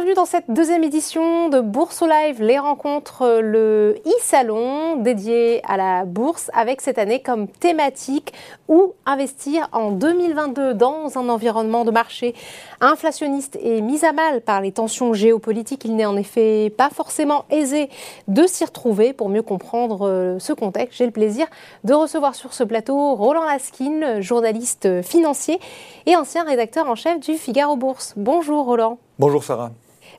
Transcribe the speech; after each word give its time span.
bienvenue 0.00 0.14
dans 0.14 0.24
cette 0.24 0.50
deuxième 0.50 0.82
édition 0.82 1.50
de 1.50 1.60
Bourse 1.60 2.00
au 2.00 2.06
Live, 2.06 2.40
les 2.40 2.58
rencontres, 2.58 3.38
le 3.42 3.96
e-salon 4.06 4.96
dédié 4.96 5.60
à 5.68 5.76
la 5.76 6.06
bourse 6.06 6.50
avec 6.54 6.80
cette 6.80 6.96
année 6.96 7.20
comme 7.20 7.48
thématique 7.48 8.32
où 8.66 8.94
investir 9.04 9.68
en 9.72 9.90
2022 9.90 10.72
dans 10.72 11.18
un 11.18 11.28
environnement 11.28 11.84
de 11.84 11.90
marché 11.90 12.34
inflationniste 12.80 13.58
et 13.60 13.82
mis 13.82 14.02
à 14.02 14.12
mal 14.12 14.40
par 14.40 14.62
les 14.62 14.72
tensions 14.72 15.12
géopolitiques. 15.12 15.84
Il 15.84 15.96
n'est 15.96 16.06
en 16.06 16.16
effet 16.16 16.72
pas 16.74 16.88
forcément 16.88 17.44
aisé 17.50 17.90
de 18.26 18.46
s'y 18.46 18.64
retrouver. 18.64 19.12
Pour 19.12 19.28
mieux 19.28 19.42
comprendre 19.42 20.08
euh, 20.08 20.38
ce 20.38 20.54
contexte, 20.54 20.96
j'ai 20.96 21.04
le 21.04 21.12
plaisir 21.12 21.46
de 21.84 21.92
recevoir 21.92 22.34
sur 22.34 22.54
ce 22.54 22.64
plateau 22.64 23.16
Roland 23.16 23.44
Laskin, 23.44 24.22
journaliste 24.22 25.02
financier 25.02 25.60
et 26.06 26.16
ancien 26.16 26.44
rédacteur 26.44 26.88
en 26.88 26.94
chef 26.94 27.20
du 27.20 27.34
Figaro 27.34 27.76
Bourse. 27.76 28.14
Bonjour 28.16 28.64
Roland. 28.64 28.96
Bonjour 29.18 29.44
Sarah. 29.44 29.70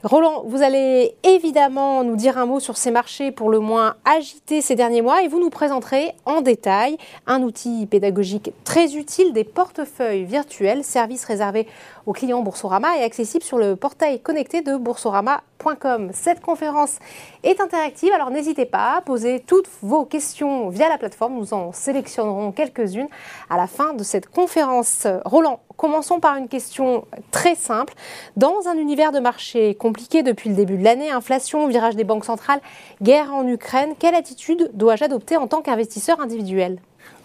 Roland, 0.03 0.41
vous 0.47 0.63
allez 0.63 1.13
évidemment 1.21 2.03
nous 2.03 2.15
dire 2.15 2.39
un 2.39 2.47
mot 2.47 2.59
sur 2.59 2.75
ces 2.75 2.89
marchés 2.89 3.29
pour 3.29 3.51
le 3.51 3.59
moins 3.59 3.97
agités 4.03 4.61
ces 4.61 4.73
derniers 4.73 5.03
mois 5.03 5.21
et 5.21 5.27
vous 5.27 5.39
nous 5.39 5.51
présenterez 5.51 6.13
en 6.25 6.41
détail 6.41 6.97
un 7.27 7.43
outil 7.43 7.85
pédagogique 7.85 8.51
très 8.63 8.95
utile 8.95 9.31
des 9.31 9.43
portefeuilles 9.43 10.23
virtuels, 10.23 10.83
service 10.83 11.23
réservé 11.23 11.67
aux 12.07 12.13
clients 12.13 12.41
Boursorama 12.41 12.97
et 12.97 13.03
accessible 13.03 13.43
sur 13.43 13.59
le 13.59 13.75
portail 13.75 14.19
connecté 14.19 14.61
de 14.61 14.75
Cette 16.13 16.41
conférence 16.41 16.97
est 17.43 17.61
interactive, 17.61 18.11
alors 18.13 18.31
n'hésitez 18.31 18.65
pas 18.65 18.95
à 18.97 19.01
poser 19.01 19.39
toutes 19.45 19.69
vos 19.83 20.05
questions 20.05 20.69
via 20.69 20.89
la 20.89 20.97
plateforme. 20.97 21.35
Nous 21.35 21.53
en 21.53 21.71
sélectionnerons 21.71 22.51
quelques-unes 22.51 23.07
à 23.49 23.57
la 23.57 23.67
fin 23.67 23.93
de 23.93 24.03
cette 24.03 24.27
conférence. 24.27 25.05
Roland, 25.23 25.59
commençons 25.77 26.19
par 26.19 26.35
une 26.35 26.47
question 26.47 27.05
très 27.29 27.55
simple. 27.55 27.93
Dans 28.37 28.67
un 28.67 28.75
univers 28.75 29.11
de 29.11 29.19
marché 29.19 29.75
compliqué 29.75 30.23
depuis 30.23 30.49
le 30.49 30.55
début 30.55 30.77
de 30.77 30.83
l'année, 30.83 31.11
inflation, 31.11 31.67
virage 31.67 31.95
des 31.95 32.05
banques 32.05 32.25
centrales, 32.25 32.61
guerre 33.01 33.33
en 33.33 33.47
Ukraine, 33.47 33.93
quelle 33.99 34.15
attitude 34.15 34.71
dois-je 34.73 35.03
adopter 35.03 35.37
en 35.37 35.47
tant 35.47 35.61
qu'investisseur 35.61 36.19
individuel? 36.21 36.79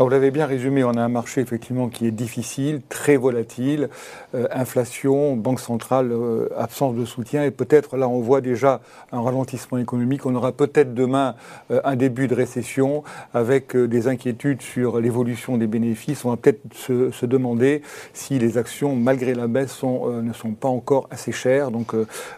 Vous 0.05 0.11
l'avez 0.11 0.31
bien 0.31 0.45
résumé, 0.45 0.85
on 0.85 0.91
a 0.91 1.01
un 1.01 1.09
marché 1.09 1.41
effectivement 1.41 1.89
qui 1.89 2.07
est 2.07 2.11
difficile, 2.11 2.83
très 2.89 3.17
volatile, 3.17 3.89
euh, 4.35 4.47
inflation, 4.53 5.37
banque 5.37 5.61
centrale, 5.61 6.13
euh, 6.13 6.49
absence 6.59 6.95
de 6.95 7.05
soutien, 7.07 7.45
et 7.45 7.51
peut-être 7.51 7.97
là 7.97 8.07
on 8.07 8.21
voit 8.21 8.43
déjà 8.43 8.81
un 9.11 9.23
ralentissement 9.23 9.79
économique. 9.79 10.27
On 10.27 10.35
aura 10.35 10.53
peut-être 10.53 10.93
demain 10.93 11.35
euh, 11.71 11.81
un 11.85 11.97
début 11.97 12.29
de 12.29 12.35
récession 12.35 13.05
avec 13.33 13.75
des 13.75 14.07
inquiétudes 14.07 14.61
sur 14.61 15.01
l'évolution 15.01 15.57
des 15.57 15.67
bénéfices. 15.67 16.25
On 16.25 16.31
va 16.31 16.37
peut-être 16.37 16.61
se, 16.75 17.27
demander 17.27 17.83
si 18.13 18.39
les 18.39 18.59
actions, 18.59 18.95
malgré 18.95 19.35
la 19.35 19.49
baisse, 19.49 19.83
ne 19.83 20.33
sont 20.33 20.53
pas 20.53 20.69
encore 20.69 21.09
assez 21.11 21.33
chères, 21.33 21.73
donc 21.73 21.93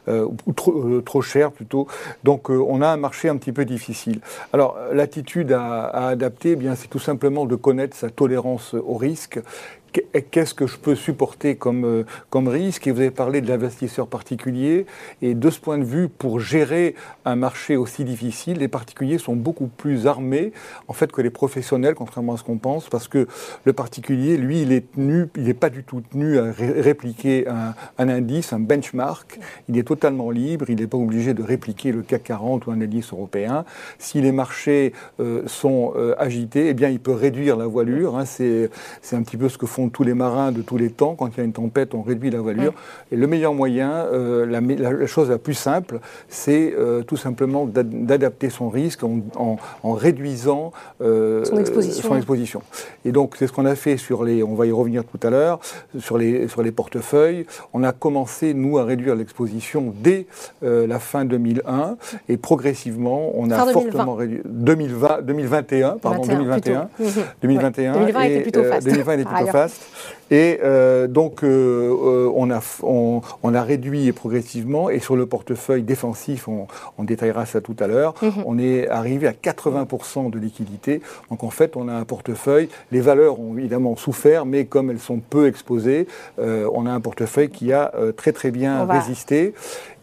ou 0.06 0.52
trop, 0.52 1.20
chères 1.20 1.52
plutôt. 1.52 1.86
Donc 2.24 2.48
on 2.48 2.80
a 2.80 2.88
un 2.88 2.96
marché 2.96 3.28
un 3.28 3.36
petit 3.36 3.52
peu 3.52 3.66
difficile. 3.66 4.20
Alors 4.54 4.78
l'attitude 4.92 5.52
à, 5.52 6.08
adapter, 6.08 6.56
eh 6.58 6.68
c'est 6.74 6.88
tout 6.88 6.98
simplement 6.98 7.44
de 7.48 7.56
connaître 7.56 7.96
sa 7.96 8.10
tolérance 8.10 8.74
au 8.74 8.94
risque 8.94 9.40
qu'est-ce 10.30 10.54
que 10.54 10.66
je 10.66 10.76
peux 10.76 10.94
supporter 10.94 11.56
comme, 11.56 11.84
euh, 11.84 12.04
comme 12.30 12.48
risque? 12.48 12.86
Et 12.86 12.92
vous 12.92 13.00
avez 13.00 13.10
parlé 13.10 13.40
de 13.40 13.48
l'investisseur 13.48 14.06
particulier. 14.06 14.86
Et 15.22 15.34
de 15.34 15.50
ce 15.50 15.58
point 15.58 15.78
de 15.78 15.84
vue, 15.84 16.08
pour 16.08 16.40
gérer 16.40 16.94
un 17.24 17.36
marché 17.36 17.76
aussi 17.76 18.04
difficile, 18.04 18.58
les 18.58 18.68
particuliers 18.68 19.18
sont 19.18 19.36
beaucoup 19.36 19.66
plus 19.66 20.06
armés 20.06 20.52
en 20.86 20.92
fait 20.92 21.10
que 21.10 21.20
les 21.20 21.30
professionnels, 21.30 21.94
contrairement 21.94 22.34
à 22.34 22.36
ce 22.36 22.44
qu'on 22.44 22.58
pense, 22.58 22.88
parce 22.88 23.08
que 23.08 23.26
le 23.64 23.72
particulier, 23.72 24.36
lui, 24.36 24.62
il 24.62 24.72
est 24.72 24.92
tenu, 24.92 25.26
il 25.36 25.44
n'est 25.44 25.54
pas 25.54 25.70
du 25.70 25.82
tout 25.84 26.00
tenu 26.00 26.38
à 26.38 26.52
répliquer 26.52 27.48
un, 27.48 27.74
un, 27.98 28.08
indice, 28.08 28.52
un 28.52 28.60
benchmark. 28.60 29.38
Il 29.68 29.78
est 29.78 29.86
totalement 29.86 30.30
libre. 30.30 30.66
Il 30.68 30.76
n'est 30.76 30.86
pas 30.86 30.98
obligé 30.98 31.34
de 31.34 31.42
répliquer 31.42 31.92
le 31.92 32.02
CAC 32.02 32.28
40 32.28 32.66
ou 32.66 32.70
un 32.70 32.80
indice 32.80 33.12
européen. 33.12 33.64
Si 33.98 34.20
les 34.20 34.32
marchés 34.32 34.92
euh, 35.20 35.42
sont 35.46 35.94
euh, 35.96 36.14
agités, 36.18 36.68
eh 36.68 36.74
bien, 36.74 36.88
il 36.88 37.00
peut 37.00 37.12
réduire 37.12 37.56
la 37.56 37.66
voilure. 37.66 38.16
Hein. 38.16 38.24
C'est 38.26 38.70
un 39.12 39.22
petit 39.22 39.36
peu 39.36 39.48
ce 39.48 39.56
que 39.56 39.66
font 39.66 39.77
tous 39.86 40.02
les 40.02 40.14
marins 40.14 40.50
de 40.50 40.62
tous 40.62 40.76
les 40.76 40.90
temps. 40.90 41.14
Quand 41.14 41.28
il 41.28 41.36
y 41.38 41.40
a 41.40 41.44
une 41.44 41.52
tempête, 41.52 41.94
on 41.94 42.02
réduit 42.02 42.30
la 42.30 42.40
voilure. 42.40 42.74
Et 43.12 43.16
le 43.16 43.26
meilleur 43.28 43.54
moyen, 43.54 43.90
euh, 43.90 44.44
la, 44.46 45.06
chose 45.06 45.30
la 45.30 45.38
plus 45.38 45.54
simple, 45.54 46.00
c'est 46.28 46.74
euh, 46.76 47.02
tout 47.02 47.16
simplement 47.16 47.66
d'adapter 47.66 48.50
son 48.50 48.68
risque 48.68 49.04
en, 49.04 49.58
réduisant 49.84 50.72
euh, 51.00 51.44
son, 51.44 51.58
exposition. 52.16 52.62
Et 53.04 53.12
donc, 53.12 53.36
c'est 53.38 53.46
ce 53.46 53.52
qu'on 53.52 53.66
a 53.66 53.76
fait 53.76 53.96
sur 53.96 54.24
les, 54.24 54.42
on 54.42 54.54
va 54.54 54.66
y 54.66 54.72
revenir 54.72 55.04
tout 55.04 55.24
à 55.24 55.30
l'heure, 55.30 55.60
sur 56.00 56.18
les, 56.18 56.48
sur 56.48 56.62
les 56.62 56.72
portefeuilles. 56.72 57.46
On 57.72 57.84
a 57.84 57.92
commencé, 57.92 58.54
nous, 58.54 58.78
à 58.78 58.84
réduire 58.84 59.14
l'exposition 59.14 59.94
dès 60.02 60.26
la 60.62 60.98
fin 60.98 61.24
2001 61.24 61.96
et 62.28 62.36
progressivement, 62.36 63.30
on 63.34 63.50
a 63.50 63.66
fortement 63.66 64.14
réduit. 64.14 64.40
2020, 64.44 65.22
2021, 65.22 65.98
pardon, 65.98 66.22
2021. 66.26 66.88
2021. 67.42 67.92
2020 67.92 68.22
était 68.22 68.40
plutôt 68.40 68.64
fast. 68.64 68.86
2020 68.86 69.12
était 69.12 69.24
plutôt 69.24 69.46
fast. 69.46 69.67
Et 70.30 70.60
euh, 70.62 71.06
donc, 71.06 71.42
euh, 71.42 71.48
euh, 71.48 72.32
on, 72.34 72.50
a, 72.50 72.60
on, 72.82 73.54
a 73.54 73.62
réduit 73.62 74.12
progressivement, 74.12 74.90
et 74.90 74.98
sur 74.98 75.16
le 75.16 75.26
portefeuille 75.26 75.82
défensif, 75.82 76.48
on, 76.48 76.66
détaillera 77.02 77.46
ça 77.46 77.60
tout 77.60 77.76
à 77.80 77.86
l'heure, 77.86 78.14
mhm. 78.20 78.44
on 78.44 78.58
est 78.58 78.88
arrivé 78.88 79.26
à 79.26 79.32
80% 79.32 80.30
de 80.30 80.38
liquidité. 80.38 81.00
Donc, 81.30 81.44
en 81.44 81.50
fait, 81.50 81.76
on 81.76 81.88
a 81.88 81.94
un 81.94 82.04
portefeuille, 82.04 82.68
les 82.92 83.00
valeurs 83.00 83.40
ont 83.40 83.56
évidemment 83.56 83.96
souffert, 83.96 84.44
mais 84.44 84.66
comme 84.66 84.90
elles 84.90 84.98
sont 84.98 85.20
peu 85.20 85.46
exposées, 85.46 86.06
on 86.38 86.86
a 86.86 86.90
un 86.90 87.00
portefeuille 87.00 87.48
qui 87.48 87.72
a 87.72 87.92
très 88.16 88.32
très 88.32 88.50
bien 88.50 88.84
résisté. 88.84 89.54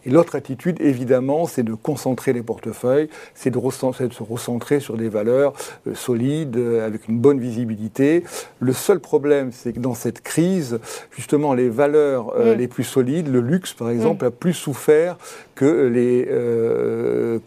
Et 0.06 0.10
l'autre 0.10 0.36
attitude, 0.36 0.80
évidemment, 0.80 1.46
c'est 1.46 1.64
de 1.64 1.74
concentrer 1.74 2.32
les 2.32 2.42
portefeuilles, 2.42 3.08
c'est 3.34 3.50
de, 3.50 3.58
se 3.58 4.22
recentrer 4.22 4.78
sur 4.78 4.96
des 4.96 5.08
valeurs 5.08 5.52
euh, 5.88 5.94
solides, 5.94 6.56
euh, 6.56 6.86
avec 6.86 7.08
une 7.08 7.18
bonne 7.18 7.40
visibilité. 7.40 8.22
Le 8.60 8.72
seul 8.72 9.00
problème, 9.00 9.50
c'est 9.50 9.72
que 9.72 9.80
dans 9.80 9.94
cette 9.94 10.20
crise, 10.20 10.78
justement, 11.10 11.54
les 11.54 11.68
valeurs 11.68 12.34
euh, 12.36 12.54
mm. 12.54 12.58
les 12.58 12.68
plus 12.68 12.84
solides, 12.84 13.32
le 13.32 13.40
luxe, 13.40 13.72
par 13.72 13.90
exemple, 13.90 14.24
mm. 14.24 14.28
a 14.28 14.30
plus 14.30 14.54
souffert 14.54 15.18
que 15.56 15.86
les, 15.86 16.26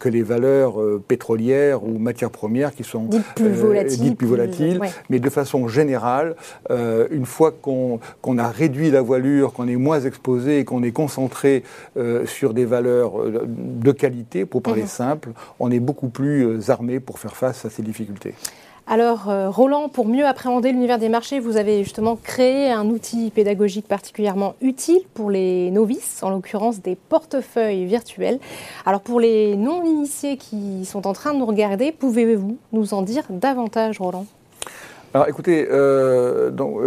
que 0.00 0.08
les 0.08 0.22
valeurs 0.22 0.78
pétrolières 1.06 1.84
ou 1.84 2.00
matières 2.00 2.32
premières 2.32 2.74
qui 2.74 2.82
sont 2.82 3.04
dites 3.04 3.22
plus 3.36 3.52
volatiles. 3.52 4.16
plus 4.16 4.26
volatiles. 4.26 4.80
Mais 5.10 5.20
de 5.20 5.30
façon 5.30 5.68
générale, 5.68 6.34
une 6.68 7.24
fois 7.24 7.52
qu'on 7.52 8.00
a 8.36 8.48
réduit 8.48 8.90
la 8.90 9.00
voilure, 9.00 9.52
qu'on 9.52 9.68
est 9.68 9.76
moins 9.76 10.00
exposé 10.00 10.58
et 10.58 10.64
qu'on 10.64 10.82
est 10.82 10.90
concentré 10.90 11.62
sur 12.24 12.49
des 12.52 12.64
valeurs 12.64 13.20
euh, 13.20 13.44
de 13.46 13.92
qualité, 13.92 14.44
pour 14.44 14.62
parler 14.62 14.82
mhm. 14.82 14.88
simple, 14.88 15.30
on 15.58 15.70
est 15.70 15.80
beaucoup 15.80 16.08
plus 16.08 16.46
euh, 16.46 16.70
armé 16.70 17.00
pour 17.00 17.18
faire 17.18 17.36
face 17.36 17.64
à 17.64 17.70
ces 17.70 17.82
difficultés. 17.82 18.34
Alors, 18.86 19.30
euh, 19.30 19.50
Roland, 19.50 19.88
pour 19.88 20.08
mieux 20.08 20.26
appréhender 20.26 20.72
l'univers 20.72 20.98
des 20.98 21.08
marchés, 21.08 21.38
vous 21.38 21.56
avez 21.56 21.84
justement 21.84 22.16
créé 22.16 22.70
un 22.70 22.86
outil 22.86 23.30
pédagogique 23.30 23.86
particulièrement 23.86 24.54
utile 24.60 25.02
pour 25.14 25.30
les 25.30 25.70
novices, 25.70 26.22
en 26.22 26.30
l'occurrence 26.30 26.80
des 26.80 26.96
portefeuilles 26.96 27.84
virtuels. 27.84 28.40
Alors, 28.84 29.00
pour 29.00 29.20
les 29.20 29.56
non-initiés 29.56 30.36
qui 30.36 30.84
sont 30.84 31.06
en 31.06 31.12
train 31.12 31.34
de 31.34 31.38
nous 31.38 31.46
regarder, 31.46 31.92
pouvez-vous 31.92 32.58
nous 32.72 32.94
en 32.94 33.02
dire 33.02 33.22
davantage, 33.30 34.00
Roland? 34.00 34.26
Alors 35.12 35.28
écoutez, 35.28 35.66
donc, 36.52 36.78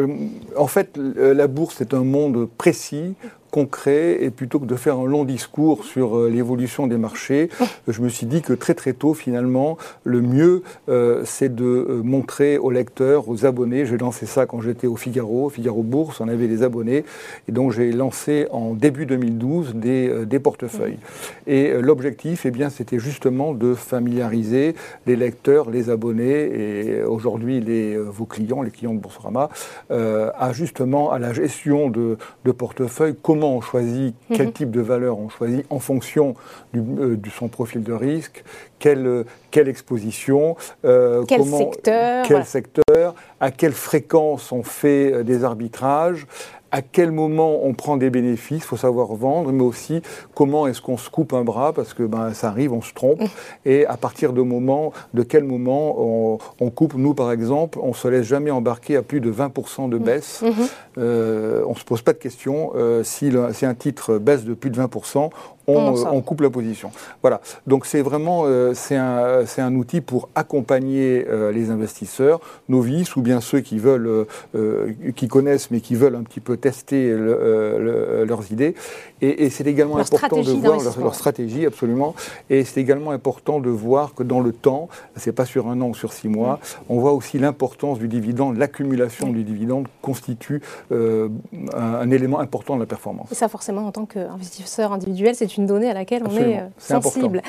en 0.55 0.67
fait, 0.67 0.97
la 0.97 1.47
bourse 1.47 1.81
est 1.81 1.93
un 1.93 2.05
monde 2.05 2.47
précis 2.57 3.15
concret 3.53 4.23
et 4.23 4.31
plutôt 4.31 4.59
que 4.59 4.65
de 4.65 4.75
faire 4.75 4.97
un 4.97 5.05
long 5.05 5.25
discours 5.25 5.85
sur 5.85 6.17
euh, 6.17 6.27
l'évolution 6.27 6.87
des 6.87 6.97
marchés, 6.97 7.49
je 7.87 8.01
me 8.01 8.09
suis 8.09 8.25
dit 8.25 8.41
que 8.41 8.53
très 8.53 8.73
très 8.73 8.93
tôt 8.93 9.13
finalement, 9.13 9.77
le 10.03 10.21
mieux 10.21 10.63
euh, 10.89 11.21
c'est 11.23 11.53
de 11.53 11.63
euh, 11.63 12.01
montrer 12.03 12.57
aux 12.57 12.71
lecteurs, 12.71 13.29
aux 13.29 13.45
abonnés, 13.45 13.85
j'ai 13.85 13.99
lancé 13.99 14.25
ça 14.25 14.47
quand 14.47 14.59
j'étais 14.59 14.87
au 14.87 14.95
Figaro, 14.95 15.49
Figaro 15.49 15.83
Bourse, 15.83 16.19
on 16.19 16.29
avait 16.29 16.47
des 16.47 16.63
abonnés, 16.63 17.05
et 17.47 17.51
donc 17.51 17.71
j'ai 17.73 17.91
lancé 17.91 18.47
en 18.49 18.73
début 18.73 19.05
2012 19.05 19.75
des, 19.75 20.25
des 20.25 20.39
portefeuilles. 20.39 20.97
Et 21.45 21.73
l'objectif, 21.79 22.47
eh 22.47 22.51
bien, 22.51 22.71
c'était 22.71 22.97
justement 22.97 23.53
de 23.53 23.75
familiariser 23.75 24.73
les 25.05 25.15
lecteurs, 25.15 25.69
les 25.69 25.91
abonnés, 25.91 26.39
et 26.61 27.03
aujourd'hui 27.03 27.61
les, 27.61 27.97
vos 27.97 28.25
clients, 28.25 28.63
les 28.63 28.71
clients 28.71 28.95
de 28.95 28.99
Boursorama, 28.99 29.49
à 29.91 30.53
justement 30.53 31.11
à 31.11 31.19
la 31.19 31.33
gestion 31.33 31.91
de, 31.91 32.17
de 32.45 32.51
portefeuilles, 32.51 33.15
comment 33.21 33.42
on 33.47 33.61
choisit, 33.61 34.15
quel 34.33 34.47
mhm. 34.47 34.53
type 34.53 34.71
de 34.71 34.81
valeur 34.81 35.17
on 35.17 35.29
choisit 35.29 35.65
en 35.69 35.79
fonction 35.79 36.35
euh, 36.75 37.15
de 37.17 37.29
son 37.29 37.47
profil 37.47 37.83
de 37.83 37.93
risque, 37.93 38.43
quelle, 38.79 39.05
euh, 39.05 39.23
quelle 39.51 39.67
exposition, 39.67 40.55
euh, 40.85 41.23
quel, 41.27 41.43
secteur, 41.45 42.25
quel 42.27 42.45
secteur, 42.45 43.15
à 43.39 43.51
quelle 43.51 43.73
fréquence 43.73 44.51
on 44.51 44.63
fait 44.63 45.23
des 45.23 45.43
arbitrages, 45.43 46.27
à 46.73 46.81
quel 46.81 47.11
moment 47.11 47.59
on 47.63 47.73
prend 47.75 47.97
des 47.97 48.09
bénéfices, 48.09 48.63
il 48.63 48.65
faut 48.65 48.77
savoir 48.77 49.13
vendre, 49.13 49.51
mais 49.51 49.63
aussi 49.63 50.01
comment 50.33 50.65
est-ce 50.65 50.81
qu'on 50.81 50.97
se 50.97 51.07
coupe 51.07 51.31
un 51.33 51.43
bras, 51.43 51.71
parce 51.71 51.93
que 51.93 52.01
ben, 52.01 52.33
ça 52.33 52.47
arrive, 52.47 52.73
on 52.73 52.81
se 52.81 52.93
trompe, 52.93 53.21
mmh. 53.21 53.25
et 53.65 53.85
à 53.85 53.95
partir 53.95 54.33
de, 54.33 54.41
moment, 54.41 54.91
de 55.13 55.21
quel 55.21 55.43
moment 55.43 56.39
on, 56.59 56.69
coupe? 56.71 56.95
Nous, 56.95 57.13
par 57.13 57.31
exemple, 57.31 57.77
on 57.79 57.89
ne 57.89 57.93
se 57.93 58.07
laisse 58.07 58.25
jamais 58.25 58.49
embarquer 58.49 58.95
à 58.95 59.03
plus 59.03 59.21
de 59.21 59.31
20% 59.31 59.87
de 59.87 59.97
mmh. 59.97 60.03
baisse. 60.03 60.41
Mmh. 60.41 60.51
Euh, 60.97 61.63
on 61.67 61.73
ne 61.73 61.77
se 61.77 61.83
pose 61.83 62.01
pas 62.01 62.13
de 62.13 62.17
question. 62.17 62.71
Euh, 62.75 63.03
si, 63.03 63.31
si, 63.51 63.65
un 63.67 63.75
titre 63.75 64.17
baisse 64.17 64.43
de 64.43 64.55
plus 64.55 64.71
de 64.71 64.81
20%, 64.81 65.29
on, 65.67 66.21
coupe 66.21 66.41
la 66.41 66.49
position. 66.49 66.91
Voilà. 67.21 67.41
Donc 67.67 67.85
c'est 67.85 68.01
vraiment 68.01 68.43
euh, 68.45 68.73
c'est 68.73 68.95
un, 68.95 69.45
un, 69.57 69.75
outil 69.75 70.01
pour 70.01 70.29
accompagner 70.35 71.25
euh, 71.27 71.51
les 71.51 71.69
investisseurs, 71.69 72.39
novices 72.69 73.15
ou 73.15 73.21
bien 73.21 73.41
ceux 73.41 73.61
qui 73.61 73.77
veulent, 73.77 74.25
euh, 74.55 74.93
qui 75.15 75.27
connaissent 75.27 75.71
mais 75.71 75.81
qui 75.81 75.95
veulent 75.95 76.15
un 76.15 76.23
petit 76.23 76.39
peu 76.39 76.57
tester 76.57 77.13
leurs 77.15 78.51
idées. 78.51 78.75
Et, 79.21 79.49
c'est 79.49 79.67
également 79.67 79.97
important 79.97 80.41
de 80.41 80.51
voir 80.51 80.79
leur, 80.99 81.15
stratégie 81.15 81.65
absolument. 81.65 82.15
Et 82.49 82.65
c'est 82.65 82.81
également 82.81 83.11
important 83.11 83.59
de 83.59 83.69
voir 83.69 84.13
que 84.13 84.23
dans 84.23 84.41
le 84.41 84.51
temps, 84.51 84.89
c'est 85.15 85.31
pas 85.31 85.45
sur 85.45 85.67
un 85.67 85.79
an 85.81 85.89
ou 85.89 85.95
sur 85.95 86.11
six 86.11 86.27
mois, 86.27 86.59
on 86.89 86.99
voit 86.99 87.13
aussi 87.13 87.39
l'importance 87.39 87.99
du 87.99 88.07
dividende, 88.07 88.57
l'accumulation 88.57 89.29
du 89.29 89.43
dividende 89.43 89.87
constitue 90.01 90.61
un, 90.91 91.29
un, 91.73 92.11
élément 92.11 92.39
important 92.39 92.75
de 92.75 92.81
la 92.81 92.85
performance. 92.85 93.31
Et 93.31 93.35
ça 93.35 93.47
forcément 93.47 93.87
en 93.87 93.91
tant 93.91 94.05
qu'investisseur 94.05 94.91
individuel, 94.91 95.35
c'est 95.35 95.52
une 95.57 95.65
donnée 95.65 95.89
à 95.89 95.93
laquelle 95.93 96.23
on 96.25 96.35
est, 96.35 96.59
euh, 96.59 96.67
sensible. 96.77 97.41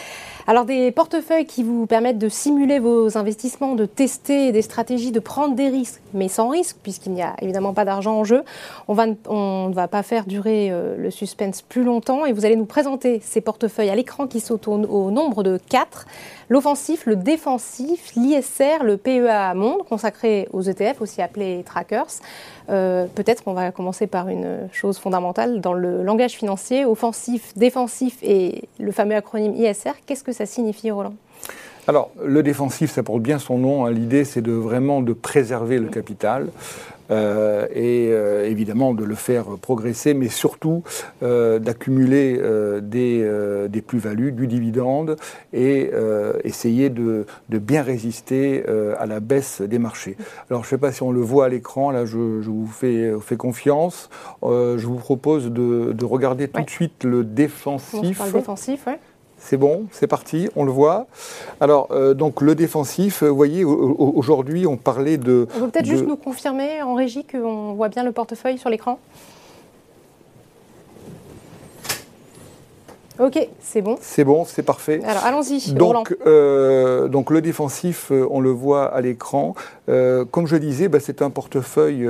Alors 0.46 0.66
des 0.66 0.90
portefeuilles 0.90 1.46
qui 1.46 1.62
vous 1.62 1.86
permettent 1.86 2.18
de 2.18 2.28
simuler 2.28 2.78
vos 2.78 3.16
investissements, 3.16 3.74
de 3.74 3.86
tester 3.86 4.52
des 4.52 4.60
stratégies, 4.60 5.10
de 5.10 5.20
prendre 5.20 5.54
des 5.54 5.68
risques, 5.68 6.02
mais 6.12 6.28
sans 6.28 6.50
risque, 6.50 6.76
puisqu'il 6.82 7.12
n'y 7.12 7.22
a 7.22 7.34
évidemment 7.40 7.72
pas 7.72 7.86
d'argent 7.86 8.18
en 8.18 8.24
jeu. 8.24 8.42
On, 8.86 8.92
va, 8.92 9.06
on 9.26 9.68
ne 9.70 9.74
va 9.74 9.88
pas 9.88 10.02
faire 10.02 10.26
durer 10.26 10.68
euh, 10.70 10.96
le 10.98 11.10
suspense 11.10 11.62
plus 11.62 11.82
longtemps 11.82 12.26
et 12.26 12.32
vous 12.32 12.44
allez 12.44 12.56
nous 12.56 12.66
présenter 12.66 13.20
ces 13.24 13.40
portefeuilles 13.40 13.88
à 13.88 13.94
l'écran 13.94 14.26
qui 14.26 14.40
sont 14.40 14.68
au, 14.68 15.10
nombre 15.10 15.42
de 15.42 15.58
quatre. 15.70 16.06
L'offensif, 16.50 17.06
le 17.06 17.16
défensif, 17.16 18.12
l'ISR, 18.14 18.84
le 18.84 18.98
PEA 18.98 19.54
Monde, 19.54 19.82
consacré 19.88 20.46
aux 20.52 20.60
ETF, 20.60 21.00
aussi 21.00 21.22
appelés 21.22 21.62
trackers. 21.64 22.20
Euh, 22.68 23.06
peut-être 23.14 23.44
qu'on 23.44 23.54
va 23.54 23.70
commencer 23.72 24.06
par 24.06 24.28
une 24.28 24.68
chose 24.72 24.98
fondamentale 24.98 25.62
dans 25.62 25.72
le 25.72 26.02
langage 26.02 26.32
financier, 26.32 26.84
offensif, 26.84 27.52
défensif 27.56 27.93
et 28.22 28.68
le 28.78 28.92
fameux 28.92 29.16
acronyme 29.16 29.54
ISR. 29.54 29.92
Qu'est-ce 30.06 30.24
que 30.24 30.32
ça 30.32 30.46
signifie, 30.46 30.90
Roland? 30.90 31.14
Alors, 31.86 32.10
le 32.24 32.42
défensif, 32.42 32.90
ça 32.92 33.02
porte 33.02 33.20
bien 33.20 33.38
son 33.38 33.58
nom. 33.58 33.84
Hein. 33.84 33.90
L'idée, 33.90 34.24
c'est 34.24 34.40
de 34.40 34.52
vraiment 34.52 35.02
de 35.02 35.12
préserver 35.12 35.78
le 35.78 35.88
capital. 35.88 36.48
Euh, 37.10 37.66
et 37.74 38.08
euh, 38.12 38.48
évidemment 38.48 38.94
de 38.94 39.04
le 39.04 39.14
faire 39.14 39.44
progresser, 39.60 40.14
mais 40.14 40.28
surtout 40.28 40.82
euh, 41.22 41.58
d'accumuler 41.58 42.40
des, 42.82 43.68
des 43.68 43.82
plus-values, 43.82 44.32
du 44.32 44.46
dividende 44.46 45.16
et 45.52 45.90
essayer 46.44 46.90
de, 46.90 47.26
de, 47.48 47.58
bien 47.58 47.82
résister 47.82 48.64
à 48.98 49.06
la 49.06 49.20
baisse 49.20 49.60
des 49.60 49.78
marchés. 49.78 50.16
Alors 50.50 50.62
je 50.62 50.68
ne 50.68 50.70
sais 50.70 50.78
pas 50.78 50.92
si 50.92 51.02
on 51.02 51.12
le 51.12 51.20
voit 51.20 51.46
à 51.46 51.48
l'écran, 51.48 51.90
là 51.90 52.04
je, 52.04 52.40
je 52.40 52.50
vous 52.50 52.66
fais, 52.66 53.12
fais 53.20 53.36
confiance. 53.36 54.08
je 54.42 54.86
vous 54.86 54.96
propose 54.96 55.50
de, 55.50 55.92
de 55.92 56.04
regarder 56.04 56.48
tout 56.48 56.62
de 56.62 56.70
suite 56.70 57.04
le 57.04 57.24
défensif. 57.24 58.18
le 58.24 58.32
défensif, 58.32 58.86
ouais. 58.86 58.98
C'est 59.44 59.58
bon, 59.58 59.84
c'est 59.92 60.06
parti, 60.06 60.48
on 60.56 60.64
le 60.64 60.72
voit. 60.72 61.06
Alors, 61.60 61.88
euh, 61.90 62.14
donc 62.14 62.40
le 62.40 62.54
défensif, 62.54 63.22
vous 63.22 63.36
voyez, 63.36 63.62
aujourd'hui, 63.62 64.66
on 64.66 64.78
parlait 64.78 65.18
de... 65.18 65.46
On 65.56 65.60
peut 65.60 65.68
peut-être 65.68 65.84
juste 65.84 66.06
nous 66.06 66.16
confirmer 66.16 66.80
en 66.80 66.94
régie 66.94 67.24
qu'on 67.24 67.74
voit 67.74 67.90
bien 67.90 68.04
le 68.04 68.12
portefeuille 68.12 68.56
sur 68.56 68.70
l'écran? 68.70 68.98
Ok, 73.20 73.48
c'est 73.60 73.82
bon. 73.82 73.98
C'est 74.00 74.24
bon, 74.24 74.46
c'est 74.46 74.62
parfait. 74.62 75.02
Alors 75.04 75.24
allons-y. 75.24 75.74
Donc, 75.74 76.16
euh, 76.26 77.08
donc 77.08 77.30
le 77.30 77.42
défensif, 77.42 78.10
euh, 78.10 78.26
on 78.30 78.40
le 78.40 78.50
voit 78.50 78.86
à 78.86 79.02
l'écran. 79.02 79.54
comme 79.86 80.46
je 80.46 80.56
disais, 80.56 80.88
bah, 80.88 81.00
c'est 81.00 81.20
un 81.20 81.28
portefeuille 81.28 82.08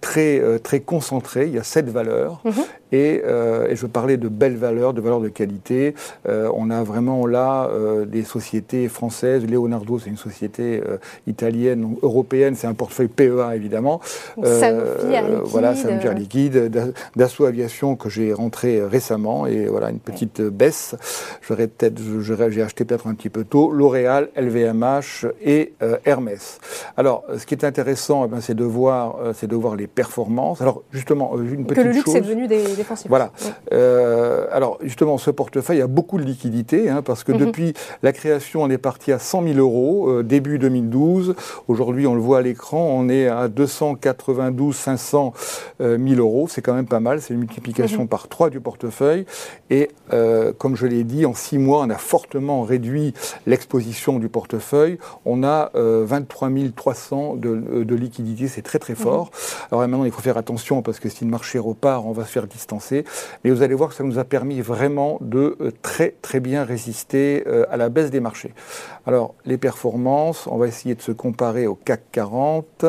très, 0.00 0.40
euh, 0.40 0.58
très 0.58 0.80
concentré. 0.80 1.46
Il 1.46 1.54
y 1.54 1.58
a 1.58 1.62
sept 1.62 1.88
valeurs. 1.88 2.40
Mhm. 2.44 2.52
Euh, 2.94 3.68
et, 3.68 3.76
je 3.76 3.86
parlais 3.86 4.16
de 4.16 4.28
belles 4.28 4.56
valeurs, 4.56 4.94
de 4.94 5.00
valeurs 5.00 5.20
de 5.20 5.28
qualité. 5.28 5.94
Euh, 6.26 6.50
on 6.54 6.70
a 6.70 6.82
vraiment 6.82 7.26
là 7.26 7.68
des 8.06 8.24
sociétés 8.24 8.88
françaises. 8.88 9.44
Leonardo, 9.46 9.98
c'est 9.98 10.10
une 10.10 10.16
société 10.16 10.80
italienne, 11.26 11.96
européenne. 12.02 12.54
C'est 12.54 12.66
un 12.66 12.74
portefeuille 12.74 13.08
PEA, 13.08 13.54
évidemment. 13.54 14.00
Sanofi 14.42 15.06
Liquide. 15.06 15.40
Voilà, 15.44 15.74
Sanofi 15.74 16.08
Liquide. 16.14 16.94
Dassault 17.16 17.44
Aviation, 17.44 17.96
que 17.96 18.08
j'ai 18.08 18.32
rentré 18.32 18.82
récemment. 18.82 19.46
Et 19.46 19.66
voilà, 19.66 19.90
une 19.90 19.98
petite 19.98 20.40
baisse. 20.40 20.94
J'aurais 21.42 21.66
peut-être, 21.66 22.00
j'ai 22.20 22.62
acheté 22.62 22.84
peut-être 22.84 23.06
un 23.06 23.14
petit 23.14 23.30
peu 23.30 23.44
tôt. 23.44 23.70
L'Oréal, 23.70 24.28
LVMH 24.36 25.26
et 25.44 25.74
Hermès. 26.04 26.58
Alors, 26.96 27.24
ce 27.36 27.44
qui 27.44 27.54
est 27.54 27.64
intéressant, 27.64 28.24
eh 28.24 28.28
ben, 28.28 28.40
c'est 28.40 28.54
de 28.54 28.64
voir, 28.64 29.16
c'est 29.34 29.46
de 29.46 29.56
voir 29.56 29.76
les 29.76 29.87
performances. 29.88 30.60
Alors 30.60 30.82
justement, 30.90 31.32
euh, 31.36 31.42
une 31.42 31.66
petite 31.66 31.76
chose... 31.76 31.84
Que 31.84 31.88
le 31.88 31.94
luxe 31.94 32.14
est 32.14 32.20
devenu 32.20 32.46
des 32.48 32.62
défensifs. 32.74 33.08
Voilà. 33.08 33.32
Euh, 33.72 34.46
alors 34.52 34.78
justement, 34.82 35.18
ce 35.18 35.30
portefeuille 35.30 35.80
a 35.80 35.86
beaucoup 35.86 36.18
de 36.18 36.24
liquidités, 36.24 36.88
hein, 36.88 37.02
parce 37.02 37.24
que 37.24 37.32
mhm. 37.32 37.38
depuis 37.38 37.74
la 38.02 38.12
création, 38.12 38.62
on 38.62 38.70
est 38.70 38.78
parti 38.78 39.12
à 39.12 39.18
100 39.18 39.44
000 39.44 39.58
euros, 39.58 40.08
euh, 40.08 40.22
début 40.22 40.58
2012. 40.58 41.34
Aujourd'hui, 41.68 42.06
on 42.06 42.14
le 42.14 42.20
voit 42.20 42.38
à 42.38 42.42
l'écran, 42.42 42.80
on 42.80 43.08
est 43.08 43.28
à 43.28 43.48
292 43.48 44.74
500 44.74 45.32
000 45.80 46.00
euros. 46.18 46.46
C'est 46.48 46.62
quand 46.62 46.74
même 46.74 46.86
pas 46.86 47.00
mal, 47.00 47.20
c'est 47.20 47.34
une 47.34 47.40
multiplication 47.40 48.02
mhm. 48.02 48.08
par 48.08 48.28
3 48.28 48.50
du 48.50 48.60
portefeuille. 48.60 49.26
Et 49.70 49.90
comme 50.58 50.76
je 50.76 50.86
l'ai 50.86 51.04
dit, 51.04 51.26
en 51.26 51.34
6 51.34 51.58
mois, 51.58 51.82
on 51.84 51.90
a 51.90 51.96
fortement 51.96 52.62
réduit 52.62 53.14
l'exposition 53.46 54.18
du 54.18 54.28
portefeuille. 54.28 54.98
On 55.24 55.42
a 55.44 55.70
23 55.74 56.48
300 56.74 57.36
de, 57.36 57.84
de 57.84 57.94
liquidités, 57.94 58.48
c'est 58.48 58.62
très 58.62 58.78
très 58.78 58.94
fort. 58.94 59.26
Mhm. 59.26 59.66
Alors 59.72 59.77
maintenant, 59.86 60.04
il 60.04 60.12
faut 60.12 60.22
faire 60.22 60.36
attention 60.36 60.82
parce 60.82 60.98
que 60.98 61.08
si 61.08 61.24
le 61.24 61.30
marché 61.30 61.58
repart, 61.58 62.04
on 62.04 62.12
va 62.12 62.24
se 62.24 62.30
faire 62.30 62.46
distancer. 62.46 63.04
Mais 63.44 63.50
vous 63.50 63.62
allez 63.62 63.74
voir 63.74 63.90
que 63.90 63.94
ça 63.94 64.04
nous 64.04 64.18
a 64.18 64.24
permis 64.24 64.60
vraiment 64.60 65.18
de 65.20 65.56
euh, 65.60 65.72
très 65.82 66.14
très 66.22 66.40
bien 66.40 66.64
résister 66.64 67.44
euh, 67.46 67.64
à 67.70 67.76
la 67.76 67.88
baisse 67.88 68.10
des 68.10 68.20
marchés. 68.20 68.54
Alors 69.06 69.34
les 69.44 69.58
performances, 69.58 70.46
on 70.46 70.56
va 70.56 70.66
essayer 70.66 70.94
de 70.94 71.02
se 71.02 71.12
comparer 71.12 71.66
au 71.66 71.74
CAC 71.74 72.02
40. 72.12 72.86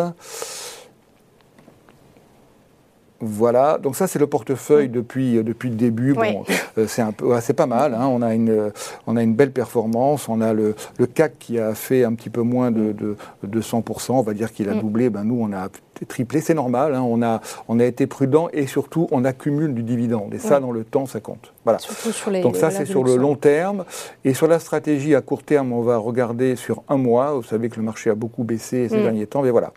Voilà, 3.22 3.78
donc 3.80 3.98
ça 3.98 4.08
c'est 4.08 4.18
le 4.18 4.28
portefeuille 4.28 4.88
depuis, 4.88 5.38
euh, 5.38 5.44
depuis 5.44 5.70
le 5.70 5.76
début. 5.76 6.14
Bon, 6.14 6.46
c'est 6.88 7.02
un 7.02 7.12
peu, 7.12 7.38
c'est 7.42 7.54
pas 7.54 7.66
mal. 7.66 7.94
Hein. 7.94 8.08
On 8.08 8.22
a 8.22 8.34
une, 8.34 8.72
on 9.08 9.18
a 9.18 9.24
une 9.24 9.36
belle 9.36 9.52
performance. 9.52 10.30
On 10.30 10.40
a 10.40 10.54
le, 10.54 10.76
le 10.98 11.06
CAC 11.06 11.38
qui 11.38 11.60
a 11.60 11.76
fait 11.76 12.06
un 12.06 12.14
petit 12.14 12.30
peu 12.30 12.42
moins 12.42 12.72
de, 12.72 12.94
de, 12.94 13.18
de 13.44 13.62
100%. 13.62 14.14
On 14.14 14.22
va 14.22 14.34
dire 14.34 14.54
qu'il 14.54 14.70
a 14.70 14.76
mm. 14.76 14.80
doublé. 14.80 15.10
Ben 15.10 15.26
nous, 15.26 15.38
on 15.42 15.52
a 15.52 15.68
triplé, 16.06 16.42
c'est 16.42 16.54
normal. 16.54 16.96
Hein. 16.96 17.02
on, 17.02 17.22
a, 17.22 17.42
on 17.68 17.80
a 17.80 17.86
été 17.86 18.08
prudent 18.08 18.50
et 18.54 18.68
surtout 18.68 19.08
on 19.12 19.26
accumule 19.26 19.74
du 19.74 19.84
dividende. 19.84 20.34
Et 20.34 20.40
ça, 20.40 20.60
dans 20.60 20.72
le 20.72 20.84
temps, 20.84 21.06
ça 21.06 21.20
compte. 21.20 21.54
Voilà. 21.66 21.80
Donc 22.42 22.56
ça, 22.56 22.72
c'est 22.72 22.86
sur 22.86 23.04
le 23.04 23.16
long 23.16 23.36
terme. 23.36 23.86
Et 24.26 24.34
sur 24.34 24.48
la 24.48 24.60
stratégie 24.60 25.16
à 25.16 25.22
court 25.22 25.44
terme, 25.44 25.74
on 25.74 25.82
va 25.82 25.98
regarder 25.98 26.56
sur 26.56 26.84
un 26.90 26.98
mois. 26.98 27.34
Vous 27.34 27.44
savez 27.44 27.70
que 27.70 27.78
le 27.78 27.84
marché 27.84 28.10
a 28.10 28.16
beaucoup 28.16 28.44
baissé 28.44 28.90
ces 28.90 28.98
mm. 28.98 29.02
derniers 29.02 29.28
temps. 29.28 29.42
Mais 29.42 29.52
voilà. 29.52 29.74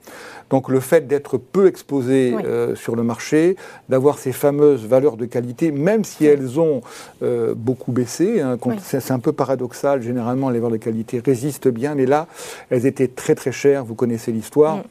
Donc 0.50 0.68
le 0.68 0.80
fait 0.80 1.06
d'être 1.06 1.38
peu 1.38 1.66
exposé 1.66 2.34
euh, 2.44 2.74
sur 2.74 2.94
le 2.94 3.02
marché, 3.02 3.56
d'avoir 3.88 4.18
ces 4.18 4.32
fameuses 4.32 4.86
valeurs 4.86 5.16
de 5.16 5.24
qualité, 5.24 5.70
même 5.70 6.04
si 6.04 6.26
elles 6.26 6.60
ont 6.60 6.82
euh, 7.22 7.54
beaucoup 7.56 7.92
baissé, 7.92 8.40
hein, 8.40 8.58
c'est 8.82 9.10
un 9.12 9.18
peu 9.18 9.32
paradoxal. 9.32 10.02
Généralement, 10.02 10.50
les 10.50 10.58
valeurs 10.58 10.72
de 10.72 10.76
qualité 10.76 11.22
résistent 11.24 11.68
bien, 11.68 11.94
mais 11.94 12.06
là, 12.06 12.26
elles 12.70 12.86
étaient 12.86 13.08
très 13.08 13.34
très 13.34 13.52
chères. 13.52 13.84
Vous 13.84 13.94
connaissez 13.94 14.32
l'histoire. 14.32 14.78
Mm 14.78 14.82